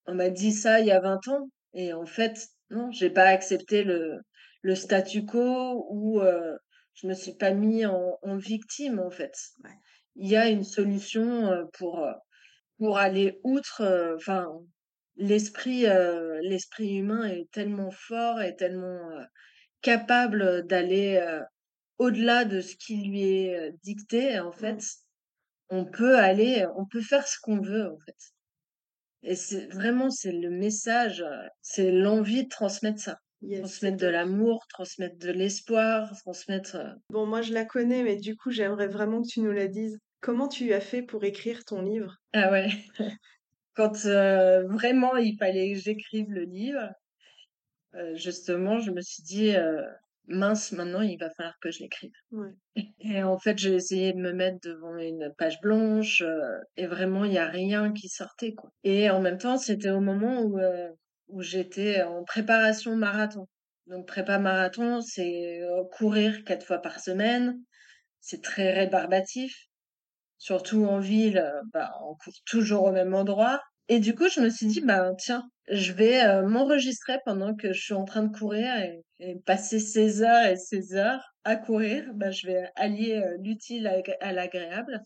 on 0.06 0.14
m'a 0.16 0.30
dit 0.30 0.52
ça 0.52 0.80
il 0.80 0.86
y 0.88 0.92
a 0.92 1.00
20 1.00 1.26
ans 1.28 1.48
et 1.74 1.92
en 1.94 2.06
fait, 2.06 2.38
non, 2.70 2.90
j'ai 2.92 3.10
pas 3.10 3.24
accepté 3.26 3.84
le 3.84 4.18
le 4.62 4.74
statu 4.76 5.26
quo 5.26 5.86
ou 5.90 6.20
heu, 6.22 6.58
je 6.94 7.06
me 7.08 7.14
suis 7.14 7.34
pas 7.36 7.52
mis 7.52 7.86
en 7.86 8.18
en 8.22 8.36
victime, 8.38 9.00
en 9.00 9.10
fait. 9.10 9.34
Ouais. 9.64 9.70
Il 10.16 10.28
y 10.30 10.36
a 10.36 10.48
une 10.50 10.64
solution, 10.64 11.52
heu, 11.52 11.66
pour, 11.78 12.00
heu, 12.04 12.12
pour 12.78 12.98
aller 12.98 13.40
outre, 13.44 13.82
heu, 13.84 14.16
enfin, 14.16 14.48
l'esprit, 15.18 15.86
l'esprit 16.42 16.96
humain 16.98 17.24
est 17.26 17.50
tellement 17.52 17.90
fort 17.92 18.42
et 18.42 18.56
tellement, 18.56 19.00
capable, 19.82 20.66
d'aller, 20.68 21.18
au-delà 21.98 22.44
de 22.44 22.60
ce 22.60 22.76
qui 22.76 22.96
lui 22.96 23.22
est, 23.22 23.72
dicté, 23.82 24.38
en 24.40 24.52
fait. 24.52 24.76
Mmh. 24.76 24.80
On 25.70 25.84
peut 25.86 26.18
aller 26.18 26.66
on 26.76 26.86
peut 26.86 27.00
faire 27.00 27.26
ce 27.26 27.38
qu'on 27.40 27.60
veut, 27.60 27.90
en 27.90 27.98
fait. 27.98 28.16
Et 29.22 29.36
c'est 29.36 29.66
vraiment, 29.68 30.10
c'est 30.10 30.32
le 30.32 30.50
message, 30.50 31.24
c'est 31.62 31.90
l'envie 31.90 32.44
de 32.44 32.48
transmettre 32.48 33.00
ça. 33.00 33.18
Yes, 33.40 33.60
Transmettre 33.60 33.96
de 33.96 34.06
l'amour, 34.06 34.66
transmettre 34.68 35.18
de 35.18 35.30
l'espoir, 35.30 36.10
transmettre, 36.20 36.78
Bon, 37.10 37.26
moi, 37.26 37.42
je 37.42 37.52
la 37.52 37.64
connais, 37.64 38.02
mais 38.02 38.16
du 38.16 38.36
coup, 38.36 38.50
j'aimerais 38.50 38.86
vraiment 38.86 39.22
que 39.22 39.28
tu 39.28 39.40
nous 39.40 39.52
la 39.52 39.68
dises. 39.68 39.98
Comment 40.20 40.48
tu 40.48 40.72
as 40.72 40.80
fait 40.80 41.02
pour 41.02 41.24
écrire 41.24 41.64
ton 41.64 41.82
livre? 41.82 42.16
ah 42.32 42.50
ouais, 42.50 42.68
quand, 43.74 43.96
vraiment 43.96 45.16
il 45.16 45.36
fallait 45.38 45.72
que 45.72 45.78
j'écrive 45.78 46.30
le 46.30 46.44
livre, 46.44 46.90
justement, 48.14 48.78
je 48.78 48.90
me 48.90 49.00
suis 49.00 49.22
dit, 49.22 49.52
«Mince, 50.28 50.72
maintenant 50.72 51.02
il 51.02 51.18
va 51.18 51.30
falloir 51.36 51.54
que 51.60 51.70
je 51.70 51.80
l'écrive» 51.80 52.12
Ouais. 52.30 52.54
et 53.00 53.22
en 53.24 53.38
fait, 53.38 53.58
j'ai 53.58 53.74
essayé 53.74 54.12
de 54.14 54.18
me 54.20 54.32
mettre 54.32 54.58
devant 54.62 54.96
une 54.98 55.32
page 55.38 55.60
blanche, 55.62 56.22
heu 56.22 56.42
et 56.76 56.86
vraiment 56.86 57.24
il 57.24 57.32
y 57.34 57.38
a 57.38 57.46
rien 57.48 57.92
qui 57.92 58.08
sortait, 58.08 58.54
quoi 58.54 58.70
et 58.84 59.10
en 59.10 59.20
même 59.20 59.38
temps, 59.38 59.58
c'était 59.58 59.90
au 59.90 60.00
moment 60.00 60.42
où, 60.42 60.58
heu, 60.60 60.90
où 61.28 61.42
j'étais 61.42 62.02
en 62.02 62.24
préparation 62.24 62.96
marathon. 62.96 63.46
Donc 63.88 64.06
prépa 64.08 64.38
marathon, 64.38 65.00
c'est, 65.02 65.60
heu, 65.62 65.84
courir 65.92 66.44
4 66.44 66.66
fois 66.66 66.78
par 66.80 67.00
semaine, 67.00 67.58
c'est 68.20 68.42
très 68.42 68.72
rébarbatif. 68.74 69.54
Surtout 70.38 70.84
en 70.86 71.00
ville, 71.00 71.44
bah, 71.72 71.92
on 72.08 72.14
court 72.16 72.34
toujours 72.46 72.84
au 72.84 72.92
même 72.92 73.14
endroit 73.14 73.62
et 73.88 74.00
du 74.00 74.14
coup, 74.14 74.28
je 74.30 74.40
me 74.40 74.50
suis 74.50 74.66
dit: 74.66 74.80
«Ben, 74.82 75.14
tiens, 75.18 75.48
je 75.68 75.92
vais, 75.92 76.42
m'enregistrer 76.44 77.18
pendant 77.26 77.54
que 77.56 77.72
je 77.74 77.82
suis 77.82 77.94
en 77.94 78.04
train 78.06 78.22
de 78.24 78.36
courir 78.36 78.76
et 78.78 79.02
passer 79.46 79.78
ces 79.80 80.22
heures 80.22 80.46
et 80.46 80.56
ces 80.56 80.94
heures 80.94 81.34
à 81.44 81.56
courir, 81.56 82.12
bah, 82.14 82.30
je 82.30 82.46
vais 82.46 82.64
allier, 82.76 83.16
heu, 83.24 83.36
l'utile 83.42 83.86
à 84.20 84.32
l'agréable 84.32 85.00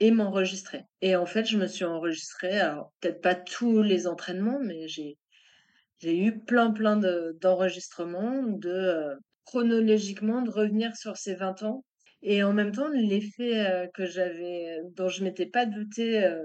et 0.00 0.10
m'enregistrer» 0.12 0.84
et 1.02 1.16
en 1.16 1.26
fait, 1.26 1.44
je 1.46 1.58
me 1.58 1.66
suis 1.68 1.84
enregistrée, 1.86 2.60
peut-être 3.00 3.22
pas 3.22 3.34
tous 3.36 3.82
les 3.82 4.06
entraînements, 4.08 4.60
mais 4.62 4.88
j'ai 4.88 5.18
j'ai 6.00 6.18
eu 6.18 6.38
plein, 6.44 6.72
plein 6.72 6.96
de 6.96 7.36
d'enregistrements, 7.40 8.42
de, 8.44 8.68
heu, 8.70 9.18
chronologiquement, 9.44 10.42
de 10.42 10.50
revenir 10.50 10.96
sur 10.96 11.16
ces 11.16 11.34
20 11.34 11.62
ans. 11.62 11.84
Et 12.22 12.42
en 12.42 12.52
même 12.52 12.72
temps, 12.72 12.88
l'effet, 12.90 13.84
heu, 13.86 13.88
que 13.94 14.06
j'avais 14.06 14.78
dont 14.96 15.08
je 15.08 15.24
m'étais 15.24 15.46
pas 15.46 15.66
doutée, 15.66 16.24
heu, 16.26 16.42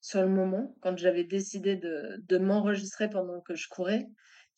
sur 0.00 0.22
le 0.22 0.28
moment, 0.28 0.76
quand 0.82 0.96
j'avais 0.98 1.24
décidé 1.24 1.76
de 1.76 2.18
de 2.28 2.38
m'enregistrer 2.38 3.10
pendant 3.10 3.40
que 3.40 3.54
je 3.56 3.68
courais, 3.68 4.06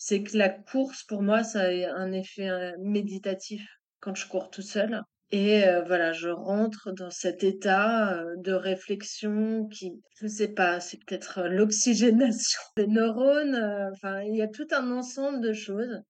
c'est 0.01 0.23
que 0.25 0.37
la 0.37 0.49
course, 0.51 1.05
pour 1.05 1.23
moi, 1.23 1.45
ça 1.45 1.63
a 1.65 1.93
un 1.95 2.13
effet, 2.13 2.49
heu, 2.51 2.73
méditatif 2.81 3.67
quand 4.01 4.15
je 4.17 4.27
cours 4.29 4.51
toute 4.51 4.65
seule. 4.65 5.03
Et 5.31 5.63
heu, 5.65 5.85
voilà, 5.87 6.13
je 6.13 6.29
rentre 6.29 6.91
dans 6.93 7.11
cet 7.11 7.45
état, 7.45 8.23
heu, 8.23 8.35
de 8.39 8.53
réflexion 8.53 9.69
qui 9.69 9.93
je 10.21 10.27
sais 10.27 10.49
pas, 10.55 10.81
c'est 10.81 10.99
peut-être, 11.07 11.43
l'oxygénation 11.49 12.61
des 12.77 12.87
neurones, 12.89 13.57
enfin, 13.93 14.23
il 14.23 14.37
y 14.37 14.43
a 14.43 14.49
tout 14.49 14.67
un 14.73 14.91
ensemble 14.93 15.41
de 15.43 15.53
choses 15.53 16.01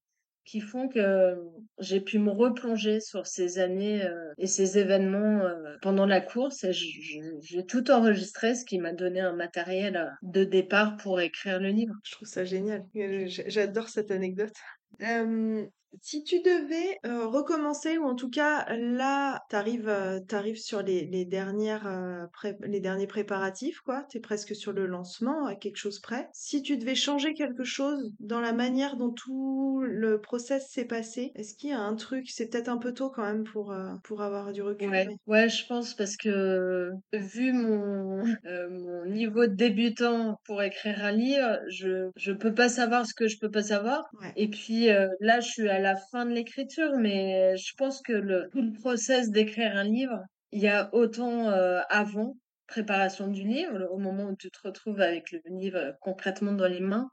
qui 0.45 0.59
font 0.59 0.87
que 0.87 1.35
j'ai 1.79 2.01
pu 2.01 2.19
me 2.19 2.31
replonger 2.31 2.99
sur 2.99 3.27
ces 3.27 3.59
années 3.59 4.03
euh, 4.03 4.33
et 4.37 4.47
ces 4.47 4.77
événements 4.77 5.41
euh, 5.41 5.77
pendant 5.81 6.05
la 6.05 6.21
course 6.21 6.65
j'ai 6.71 7.65
tout 7.65 7.91
enregistré, 7.91 8.55
ce 8.55 8.65
qui 8.65 8.79
m'a 8.79 8.93
donné 8.93 9.19
un 9.19 9.33
matériel 9.33 9.97
euh, 9.97 10.09
de 10.21 10.43
départ 10.43 10.97
pour 10.97 11.19
écrire 11.19 11.59
le 11.59 11.69
livre. 11.69 11.93
Je 12.03 12.11
trouve 12.11 12.27
ça 12.27 12.43
génial. 12.43 12.85
Euh, 12.95 13.25
J'adore 13.27 13.89
cette 13.89 14.11
anecdote. 14.11 14.53
Euh, 15.01 15.65
si 16.01 16.23
tu 16.23 16.41
devais 16.41 16.97
euh, 17.05 17.27
recommencer, 17.27 17.97
ou 17.97 18.03
en 18.05 18.15
tout 18.15 18.29
cas 18.29 18.65
là, 18.75 19.41
t'arrives 19.49 19.87
euh, 19.89 20.19
t'arrives 20.19 20.57
sur 20.59 20.81
les, 20.81 21.05
les 21.05 21.25
dernières 21.25 21.85
euh, 21.87 22.25
pré- 22.33 22.57
les 22.61 22.79
derniers 22.79 23.07
préparatifs, 23.07 23.79
quoi. 23.81 24.03
T'es 24.09 24.19
presque 24.19 24.55
sur 24.55 24.71
le 24.73 24.85
lancement, 24.87 25.45
à 25.45 25.55
quelque 25.55 25.77
chose 25.77 25.99
près. 25.99 26.29
Si 26.33 26.61
tu 26.61 26.77
devais 26.77 26.95
changer 26.95 27.33
quelque 27.33 27.63
chose 27.63 28.13
dans 28.19 28.39
la 28.41 28.53
manière 28.53 28.95
dont 28.97 29.11
tout 29.11 29.81
le 29.83 30.21
process 30.21 30.69
s'est 30.69 30.85
passé, 30.85 31.31
est-ce 31.35 31.55
qu'il 31.55 31.69
y 31.71 31.73
a 31.73 31.79
un 31.79 31.95
truc, 31.95 32.29
c'est 32.29 32.49
peut-être 32.49 32.69
un 32.69 32.77
peu 32.77 32.93
tôt 32.93 33.09
quand 33.09 33.23
même 33.25 33.43
pour 33.43 33.73
pour 34.03 34.21
avoir 34.21 34.51
du 34.53 34.61
recul, 34.61 34.91
Ouais, 34.91 35.05
mais 35.05 35.17
ouais, 35.27 35.47
je 35.47 35.67
pense 35.67 35.93
parce 35.93 36.17
que 36.17 36.89
vu 37.13 37.53
mon, 37.53 38.23
mon 38.43 39.05
niveau 39.05 39.45
de 39.45 39.53
débutant 39.53 40.37
pour 40.43 40.63
écrire 40.63 41.05
un 41.05 41.11
livre, 41.11 41.59
je 41.69 42.09
je 42.15 42.31
peux 42.31 42.53
pas 42.55 42.67
savoir 42.67 43.05
ce 43.05 43.13
que 43.13 43.27
je 43.27 43.37
peux 43.39 43.51
pas 43.51 43.61
savoir. 43.61 44.05
ouais. 44.11 44.35
Et 44.35 44.49
puis 44.49 44.87
là, 44.87 45.39
je 45.39 45.47
suis 45.47 45.69
à 45.69 45.79
la 45.81 45.95
fin 45.95 46.25
de 46.25 46.31
l'écriture, 46.31 46.97
mais 46.97 47.55
je 47.57 47.73
pense 47.77 48.01
que 48.01 48.13
le 48.13 48.49
tout 48.51 48.61
le 48.61 48.73
process 48.73 49.29
d'écrire 49.29 49.75
un 49.75 49.83
livre, 49.83 50.21
il 50.51 50.61
y 50.61 50.67
a 50.67 50.89
autant 50.93 51.49
euh, 51.49 51.81
avant 51.89 52.37
préparation 52.67 53.27
du 53.27 53.43
livre, 53.43 53.87
au 53.91 53.97
moment 53.97 54.29
où 54.29 54.35
tu 54.35 54.49
te 54.49 54.59
retrouves 54.63 55.01
avec 55.01 55.31
le 55.31 55.41
livre 55.47 55.93
concrètement 55.99 56.53
dans 56.53 56.67
les 56.67 56.79
mains, 56.79 57.09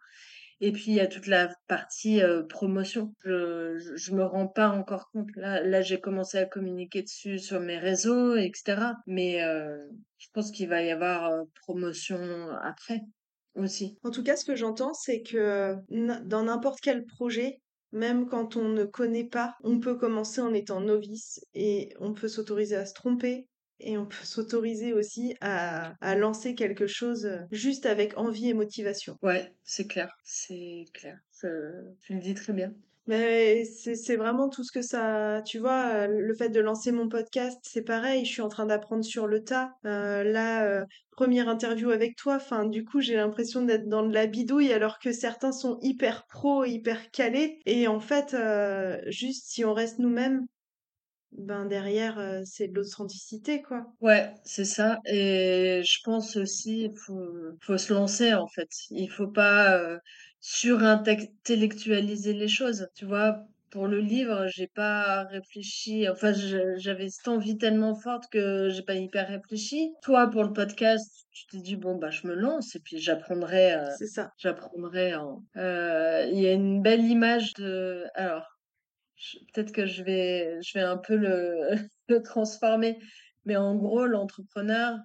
et 0.60 0.72
puis, 0.72 0.86
il 0.88 0.94
y 0.94 1.00
a 1.00 1.06
toute 1.06 1.28
la 1.28 1.54
partie 1.68 2.20
euh, 2.20 2.42
promotion. 2.42 3.14
Je, 3.24 3.78
je, 3.96 4.12
me 4.12 4.24
rends 4.24 4.48
pas 4.48 4.68
encore 4.68 5.08
compte. 5.12 5.28
Là, 5.36 5.82
j'ai 5.82 6.00
commencé 6.00 6.36
à 6.36 6.46
communiquer 6.46 7.02
dessus 7.02 7.38
sur 7.38 7.60
mes 7.60 7.78
réseaux, 7.78 8.34
etc. 8.34 8.94
Mais 9.06 9.42
euh, 9.44 9.78
je 10.18 10.26
pense 10.32 10.50
qu'il 10.50 10.68
va 10.68 10.82
y 10.82 10.90
avoir 10.90 11.44
promotion 11.62 12.50
après 12.62 13.02
aussi. 13.54 13.98
En 14.02 14.10
tout 14.10 14.24
cas, 14.24 14.36
ce 14.36 14.44
que 14.44 14.56
j'entends, 14.56 14.94
c'est 14.94 15.22
que 15.22 15.76
dans 15.90 16.42
n'importe 16.42 16.80
quel 16.80 17.04
projet, 17.04 17.60
même 17.92 18.26
quand 18.26 18.56
on 18.56 18.68
ne 18.68 18.84
connaît 18.84 19.28
pas, 19.28 19.54
on 19.62 19.80
peut 19.80 19.96
commencer 19.96 20.40
en 20.40 20.52
étant 20.54 20.80
novice 20.80 21.40
et 21.54 21.92
on 22.00 22.12
peut 22.14 22.28
s'autoriser 22.28 22.76
à 22.76 22.86
se 22.86 22.94
tromper 22.94 23.48
et 23.80 23.96
on 23.98 24.06
peut 24.06 24.16
s'autoriser 24.24 24.92
aussi 24.92 25.34
à, 25.40 25.94
à 26.00 26.14
lancer 26.16 26.54
quelque 26.54 26.86
chose 26.86 27.28
juste 27.50 27.86
avec 27.86 28.16
envie 28.18 28.48
et 28.48 28.54
motivation. 28.54 29.16
Ouais, 29.22 29.52
c'est 29.64 29.86
clair. 29.86 30.16
C'est 30.24 30.84
clair. 30.94 31.18
Tu 32.02 32.14
le 32.14 32.20
dis 32.20 32.34
très 32.34 32.52
bien. 32.52 32.74
Mais 33.08 33.64
c'est 33.64 33.94
c'est 33.94 34.16
vraiment 34.16 34.50
tout 34.50 34.62
ce 34.64 34.70
que 34.70 34.82
ça, 34.82 35.40
tu 35.46 35.58
vois, 35.58 36.06
le 36.06 36.34
fait 36.34 36.50
de 36.50 36.60
lancer 36.60 36.92
mon 36.92 37.08
podcast, 37.08 37.58
c'est 37.62 37.82
pareil, 37.82 38.26
je 38.26 38.30
suis 38.30 38.42
en 38.42 38.50
train 38.50 38.66
d'apprendre 38.66 39.02
sur 39.02 39.26
le 39.26 39.42
tas. 39.42 39.72
Euh, 39.86 40.22
là, 40.24 40.66
euh, 40.66 40.84
première 41.12 41.48
interview 41.48 41.90
avec 41.90 42.16
toi, 42.16 42.36
enfin, 42.36 42.66
du 42.66 42.84
coup, 42.84 43.00
j'ai 43.00 43.16
l'impression 43.16 43.62
d'être 43.62 43.88
dans 43.88 44.06
de 44.06 44.12
la 44.12 44.26
bidouille 44.26 44.74
alors 44.74 44.98
que 44.98 45.12
certains 45.12 45.52
sont 45.52 45.78
hyper 45.80 46.26
pro, 46.26 46.66
hyper 46.66 47.10
calés. 47.10 47.58
Et 47.64 47.88
en 47.88 47.98
fait, 47.98 48.34
euh, 48.34 49.00
juste 49.06 49.46
si 49.48 49.64
on 49.64 49.72
reste 49.72 49.98
nous-mêmes, 49.98 50.46
ben 51.32 51.66
derrière, 51.66 52.18
euh, 52.18 52.40
c'est 52.44 52.68
de 52.68 52.74
l'authenticité, 52.74 53.62
quoi. 53.62 53.86
Ouais, 54.00 54.32
c'est 54.44 54.64
ça. 54.64 54.98
Et 55.06 55.82
je 55.84 55.98
pense 56.04 56.36
aussi, 56.36 56.84
il 56.84 56.96
faut, 56.96 57.26
faut 57.60 57.78
se 57.78 57.92
lancer 57.92 58.34
en 58.34 58.46
fait. 58.46 58.68
Il 58.90 59.10
faut 59.10 59.28
pas 59.28 59.76
euh, 59.78 59.98
surintellectualiser 60.40 62.32
les 62.32 62.48
choses. 62.48 62.88
Tu 62.94 63.04
vois, 63.04 63.36
pour 63.70 63.86
le 63.86 64.00
livre, 64.00 64.46
j'ai 64.48 64.66
pas 64.68 65.24
réfléchi. 65.24 66.08
Enfin, 66.08 66.32
j'avais 66.76 67.08
cette 67.10 67.28
envie 67.28 67.58
tellement 67.58 67.94
forte 67.94 68.24
que 68.32 68.68
j'ai 68.70 68.82
pas 68.82 68.94
hyper 68.94 69.28
réfléchi. 69.28 69.92
Toi, 70.02 70.28
pour 70.30 70.42
le 70.44 70.52
podcast, 70.52 71.26
tu 71.30 71.46
t'es 71.46 71.58
dit 71.58 71.76
bon 71.76 71.96
bah 71.96 72.10
je 72.10 72.26
me 72.26 72.34
lance 72.34 72.74
et 72.74 72.80
puis 72.80 72.98
j'apprendrai, 72.98 73.74
euh, 73.74 73.84
C'est 73.98 74.06
ça. 74.06 74.30
j'apprendrai. 74.38 75.14
En... 75.14 75.42
Il 75.54 76.40
y 76.40 76.46
a 76.46 76.52
une 76.52 76.82
belle 76.82 77.04
image 77.04 77.52
de. 77.54 78.04
Alors. 78.14 78.57
Peut-être 79.52 79.72
que 79.72 79.86
je 79.86 80.02
vais, 80.02 80.58
je 80.62 80.78
vais 80.78 80.84
un 80.84 80.98
peu 80.98 81.16
le, 81.16 81.70
le 82.08 82.22
transformer. 82.22 82.98
Mais 83.44 83.56
en 83.56 83.74
gros, 83.76 84.06
l'entrepreneur 84.06 84.98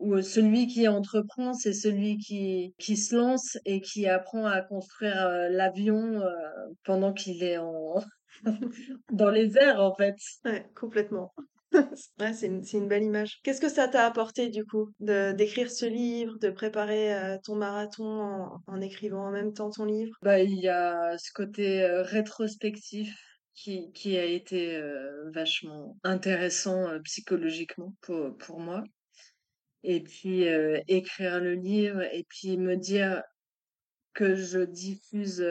ou 0.00 0.20
celui 0.20 0.66
qui 0.66 0.88
entreprend, 0.88 1.54
c'est 1.54 1.72
celui 1.72 2.18
qui, 2.18 2.74
qui 2.78 2.96
se 2.96 3.14
lance 3.14 3.56
et 3.64 3.80
qui 3.80 4.08
apprend 4.08 4.44
à 4.46 4.60
construire 4.60 5.24
euh, 5.26 5.48
l'avion 5.48 6.20
euh, 6.20 6.30
pendant 6.84 7.12
qu'il 7.12 7.44
est 7.44 7.58
en, 7.58 8.02
dans 9.12 9.30
les 9.30 9.56
airs, 9.56 9.80
en 9.80 9.94
fait. 9.94 10.16
Ouais, 10.44 10.66
complètement. 10.74 11.32
Ouais, 12.20 12.32
c'est 12.32 12.46
une, 12.46 12.62
une 12.72 12.86
belle 12.86 13.02
image. 13.02 13.40
Qu'est-ce 13.42 13.60
que 13.60 13.68
ça 13.68 13.88
t'a 13.88 14.06
apporté 14.06 14.48
du 14.48 14.64
coup 14.64 14.92
d'écrire 15.00 15.68
ce 15.68 15.86
livre, 15.86 16.38
de 16.38 16.50
préparer 16.50 17.12
euh, 17.12 17.36
ton 17.42 17.56
marathon 17.56 18.04
en, 18.04 18.60
en 18.68 18.80
écrivant 18.80 19.26
en 19.26 19.32
même 19.32 19.52
temps 19.52 19.70
ton 19.70 19.84
livre? 19.84 20.16
Bah, 20.22 20.38
il 20.38 20.56
y 20.60 20.68
a 20.68 21.18
ce 21.18 21.32
côté 21.32 21.82
euh, 21.82 22.02
rétrospectif 22.02 23.12
qui, 23.54 24.18
a 24.18 24.24
été 24.24 24.80
vachement 25.32 25.96
intéressant 26.02 27.00
psychologiquement 27.04 27.94
pour, 28.02 28.36
pour 28.36 28.60
moi. 28.60 28.84
Et 29.82 30.02
puis 30.02 30.44
écrire 30.88 31.40
le 31.40 31.54
livre 31.54 32.02
et 32.12 32.24
puis 32.28 32.56
me 32.56 32.76
dire 32.76 33.22
que 34.14 34.36
je 34.36 34.60
diffuse 34.60 35.44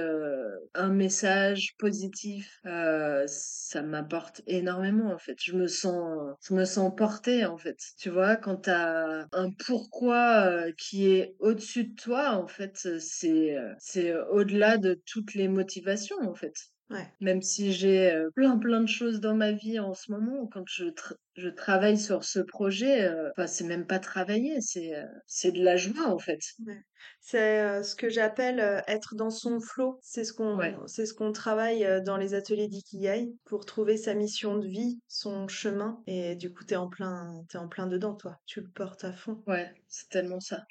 un 0.73 0.89
message 0.89 1.75
positif, 1.77 2.59
ça 2.63 3.81
m'apporte 3.83 4.41
énormément 4.47 5.13
en 5.13 5.19
fait. 5.19 5.35
Je 5.39 5.53
me 5.53 5.67
sens, 5.67 6.35
je 6.47 6.53
me 6.53 6.65
sens 6.65 6.91
portée 6.95 7.45
en 7.45 7.57
fait. 7.57 7.77
Tu 7.97 8.09
vois, 8.09 8.37
quand 8.37 8.55
t'as 8.55 9.27
un 9.31 9.51
pourquoi 9.65 10.63
qui 10.77 11.11
est 11.11 11.35
au-dessus 11.39 11.85
de 11.85 11.95
toi, 11.95 12.31
en 12.31 12.47
fait, 12.47 12.75
c'est, 12.99 13.55
c'est 13.79 14.15
au-delà 14.31 14.77
de 14.77 14.99
toutes 15.05 15.33
les 15.35 15.49
motivations 15.49 16.17
en 16.21 16.33
fait. 16.33 16.55
Ouais, 16.93 17.13
Même 17.19 17.41
si 17.41 17.73
j'ai 17.73 18.13
plein 18.36 18.58
plein 18.60 18.82
de 18.82 18.88
choses 18.88 19.19
dans 19.21 19.36
ma 19.36 19.51
vie 19.53 19.79
en 19.79 19.93
ce 19.93 20.12
moment, 20.12 20.47
quand 20.47 20.63
je, 20.67 20.86
tra- 20.86 21.15
je 21.36 21.49
travaille 21.49 21.97
sur 21.97 22.23
ce 22.25 22.39
projet, 22.39 23.03
euh, 23.06 23.29
enfin, 23.32 23.47
c'est 23.47 23.63
même 23.65 23.88
pas 23.88 23.99
travailler, 23.99 24.62
c'est 24.62 24.95
euh, 24.95 25.06
c'est 25.27 25.51
de 25.53 25.63
la 25.63 25.77
joie 25.77 26.08
en 26.10 26.19
fait. 26.19 26.39
ouais. 26.65 26.82
C'est 27.21 27.62
euh, 27.62 27.84
ce 27.84 27.95
que 27.95 28.10
j'appelle 28.10 28.60
être 28.88 29.15
dans 29.15 29.29
son 29.29 29.60
flow. 29.60 29.99
C'est 30.01 30.23
ce 30.23 30.34
Ouais, 30.53 30.73
qu'on, 30.73 30.88
c'est 30.88 31.06
ce 31.06 31.13
qu'on 31.13 31.32
travaille 31.32 31.86
dans 32.03 32.17
les 32.17 32.34
ateliers 32.34 32.67
d'Ikigai 32.67 33.34
pour 33.45 33.65
trouver 33.65 33.97
sa 33.97 34.13
mission 34.13 34.58
de 34.58 34.67
vie, 34.67 34.99
son 35.08 35.47
chemin. 35.47 36.01
Et 36.08 36.36
du 36.36 36.51
coup, 36.53 36.63
t'es 36.63 36.75
en 36.75 36.89
plein, 36.89 37.45
t'es 37.49 37.58
en 37.58 37.67
plein 37.67 37.88
dedans, 37.88 38.15
toi. 38.15 38.38
Tu 38.45 38.62
le 38.62 38.69
portes 38.69 39.03
à 39.03 39.13
fond. 39.13 39.43
ouais, 39.47 39.73
c'est 39.88 40.10
tellement 40.10 40.39
ça. 40.41 40.63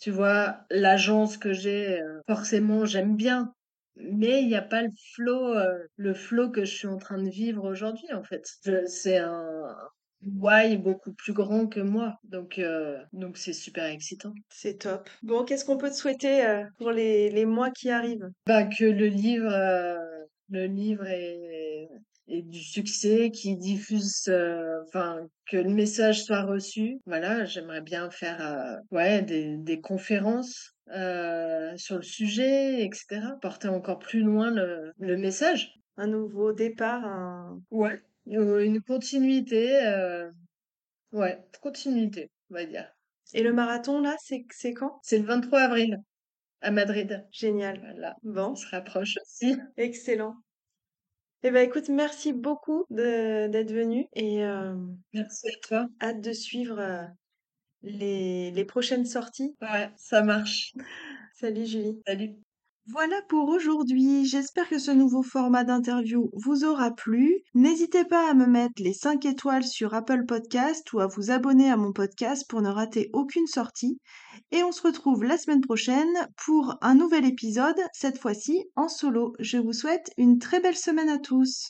Tu 0.00 0.10
vois, 0.12 0.66
l'agence 0.70 1.38
que 1.38 1.52
j'ai, 1.54 2.00
forcément, 2.28 2.86
j'aime 2.86 3.16
bien. 3.16 3.54
Mais 3.98 4.42
il 4.42 4.48
n'y 4.48 4.54
a 4.54 4.62
pas 4.62 4.82
le 4.82 4.90
flow, 5.14 5.54
euh, 5.54 5.78
le 5.96 6.14
flow 6.14 6.50
que 6.50 6.64
je 6.64 6.74
suis 6.74 6.86
en 6.86 6.98
train 6.98 7.22
de 7.22 7.28
vivre 7.28 7.64
aujourd'hui, 7.64 8.12
en 8.12 8.22
fait. 8.22 8.46
C'est 8.86 9.18
un 9.18 9.76
why 10.22 10.76
beaucoup 10.76 11.12
plus 11.12 11.32
grand 11.32 11.66
que 11.66 11.80
moi. 11.80 12.18
Donc, 12.24 12.58
euh, 12.58 12.98
donc 13.12 13.36
c'est 13.36 13.52
super 13.52 13.84
excitant. 13.84 14.32
C'est 14.48 14.78
top. 14.78 15.08
Bon, 15.22 15.44
qu'est-ce 15.44 15.64
qu'on 15.64 15.78
peut 15.78 15.90
te 15.90 15.96
souhaiter 15.96 16.44
euh, 16.44 16.64
pour 16.78 16.90
les, 16.90 17.30
les 17.30 17.44
mois 17.44 17.70
qui 17.70 17.90
arrivent? 17.90 18.28
Bah, 18.46 18.64
que 18.64 18.84
le 18.84 19.06
livre, 19.06 19.52
le 20.50 20.66
livre 20.66 21.06
est, 21.06 21.88
du 22.28 22.60
succès, 22.60 23.30
qui 23.30 23.56
diffuse, 23.56 24.24
euh, 24.28 24.82
enfin, 24.86 25.26
que 25.50 25.56
le 25.56 25.70
message 25.70 26.24
soit 26.24 26.42
reçu. 26.42 27.00
Voilà, 27.06 27.44
j'aimerais 27.44 27.80
bien 27.80 28.10
faire, 28.10 28.40
euh, 28.40 28.76
ouais, 28.90 29.22
des, 29.22 29.56
des 29.56 29.80
conférences 29.80 30.74
euh, 30.94 31.76
sur 31.76 31.96
le 31.96 32.02
sujet, 32.02 32.84
etc. 32.84 33.38
Porter 33.40 33.68
encore 33.68 33.98
plus 33.98 34.20
loin 34.20 34.50
le, 34.50 34.92
le 34.98 35.16
message. 35.16 35.74
Un 35.96 36.06
nouveau 36.08 36.52
départ, 36.52 37.04
un... 37.04 37.60
Ouais. 37.70 37.98
Euh, 38.28 38.64
Une 38.64 38.80
continuité, 38.82 39.84
euh, 39.86 40.30
ouais, 41.12 41.38
continuité, 41.62 42.30
on 42.50 42.54
va 42.54 42.64
dire. 42.66 42.90
Et 43.34 43.42
le 43.42 43.52
marathon, 43.52 44.00
là, 44.00 44.16
c'est 44.22 44.44
c'est 44.50 44.74
quand? 44.74 45.00
C'est 45.02 45.18
le 45.18 45.24
23 45.26 45.60
avril 45.60 45.98
à 46.60 46.70
Madrid. 46.70 47.26
Génial. 47.32 47.78
Voilà, 47.80 48.16
Bon, 48.22 48.52
on 48.52 48.56
se 48.56 48.66
rapproche 48.68 49.16
aussi. 49.22 49.56
excellent. 49.76 50.36
Eh 51.44 51.50
ben 51.52 51.66
écoute, 51.66 51.88
merci 51.88 52.32
beaucoup 52.32 52.84
de 52.90 53.46
d'être 53.48 53.72
venu 53.72 54.06
et 54.14 54.44
euh, 54.44 54.74
Merci 55.12 55.48
à 55.48 55.52
toi. 55.68 55.86
hâte 56.00 56.20
de 56.20 56.32
suivre 56.32 56.78
euh, 56.80 57.04
les, 57.82 58.50
les 58.50 58.64
prochaines 58.64 59.06
sorties. 59.06 59.56
Ouais, 59.62 59.90
ça 59.96 60.22
marche. 60.22 60.74
Salut 61.34 61.66
Julie. 61.66 62.00
Salut. 62.06 62.34
Voilà 62.90 63.20
pour 63.28 63.50
aujourd'hui. 63.50 64.24
J'espère 64.24 64.66
que 64.66 64.78
ce 64.78 64.90
nouveau 64.90 65.22
format 65.22 65.62
d'interview 65.62 66.30
vous 66.32 66.64
aura 66.64 66.90
plu. 66.90 67.42
N'hésitez 67.52 68.06
pas 68.06 68.30
à 68.30 68.32
me 68.32 68.46
mettre 68.46 68.82
les 68.82 68.94
5 68.94 69.26
étoiles 69.26 69.66
sur 69.66 69.92
Apple 69.92 70.24
Podcast 70.24 70.90
ou 70.94 71.00
à 71.00 71.06
vous 71.06 71.30
abonner 71.30 71.70
à 71.70 71.76
mon 71.76 71.92
podcast 71.92 72.46
pour 72.48 72.62
ne 72.62 72.70
rater 72.70 73.10
aucune 73.12 73.46
sortie. 73.46 74.00
Et 74.52 74.62
on 74.62 74.72
se 74.72 74.80
retrouve 74.80 75.22
la 75.22 75.36
semaine 75.36 75.60
prochaine 75.60 76.28
pour 76.46 76.78
un 76.80 76.94
nouvel 76.94 77.26
épisode, 77.26 77.78
cette 77.92 78.18
fois-ci 78.18 78.64
en 78.74 78.88
solo. 78.88 79.34
Je 79.38 79.58
vous 79.58 79.74
souhaite 79.74 80.10
une 80.16 80.38
très 80.38 80.60
belle 80.60 80.76
semaine 80.76 81.10
à 81.10 81.18
tous. 81.18 81.66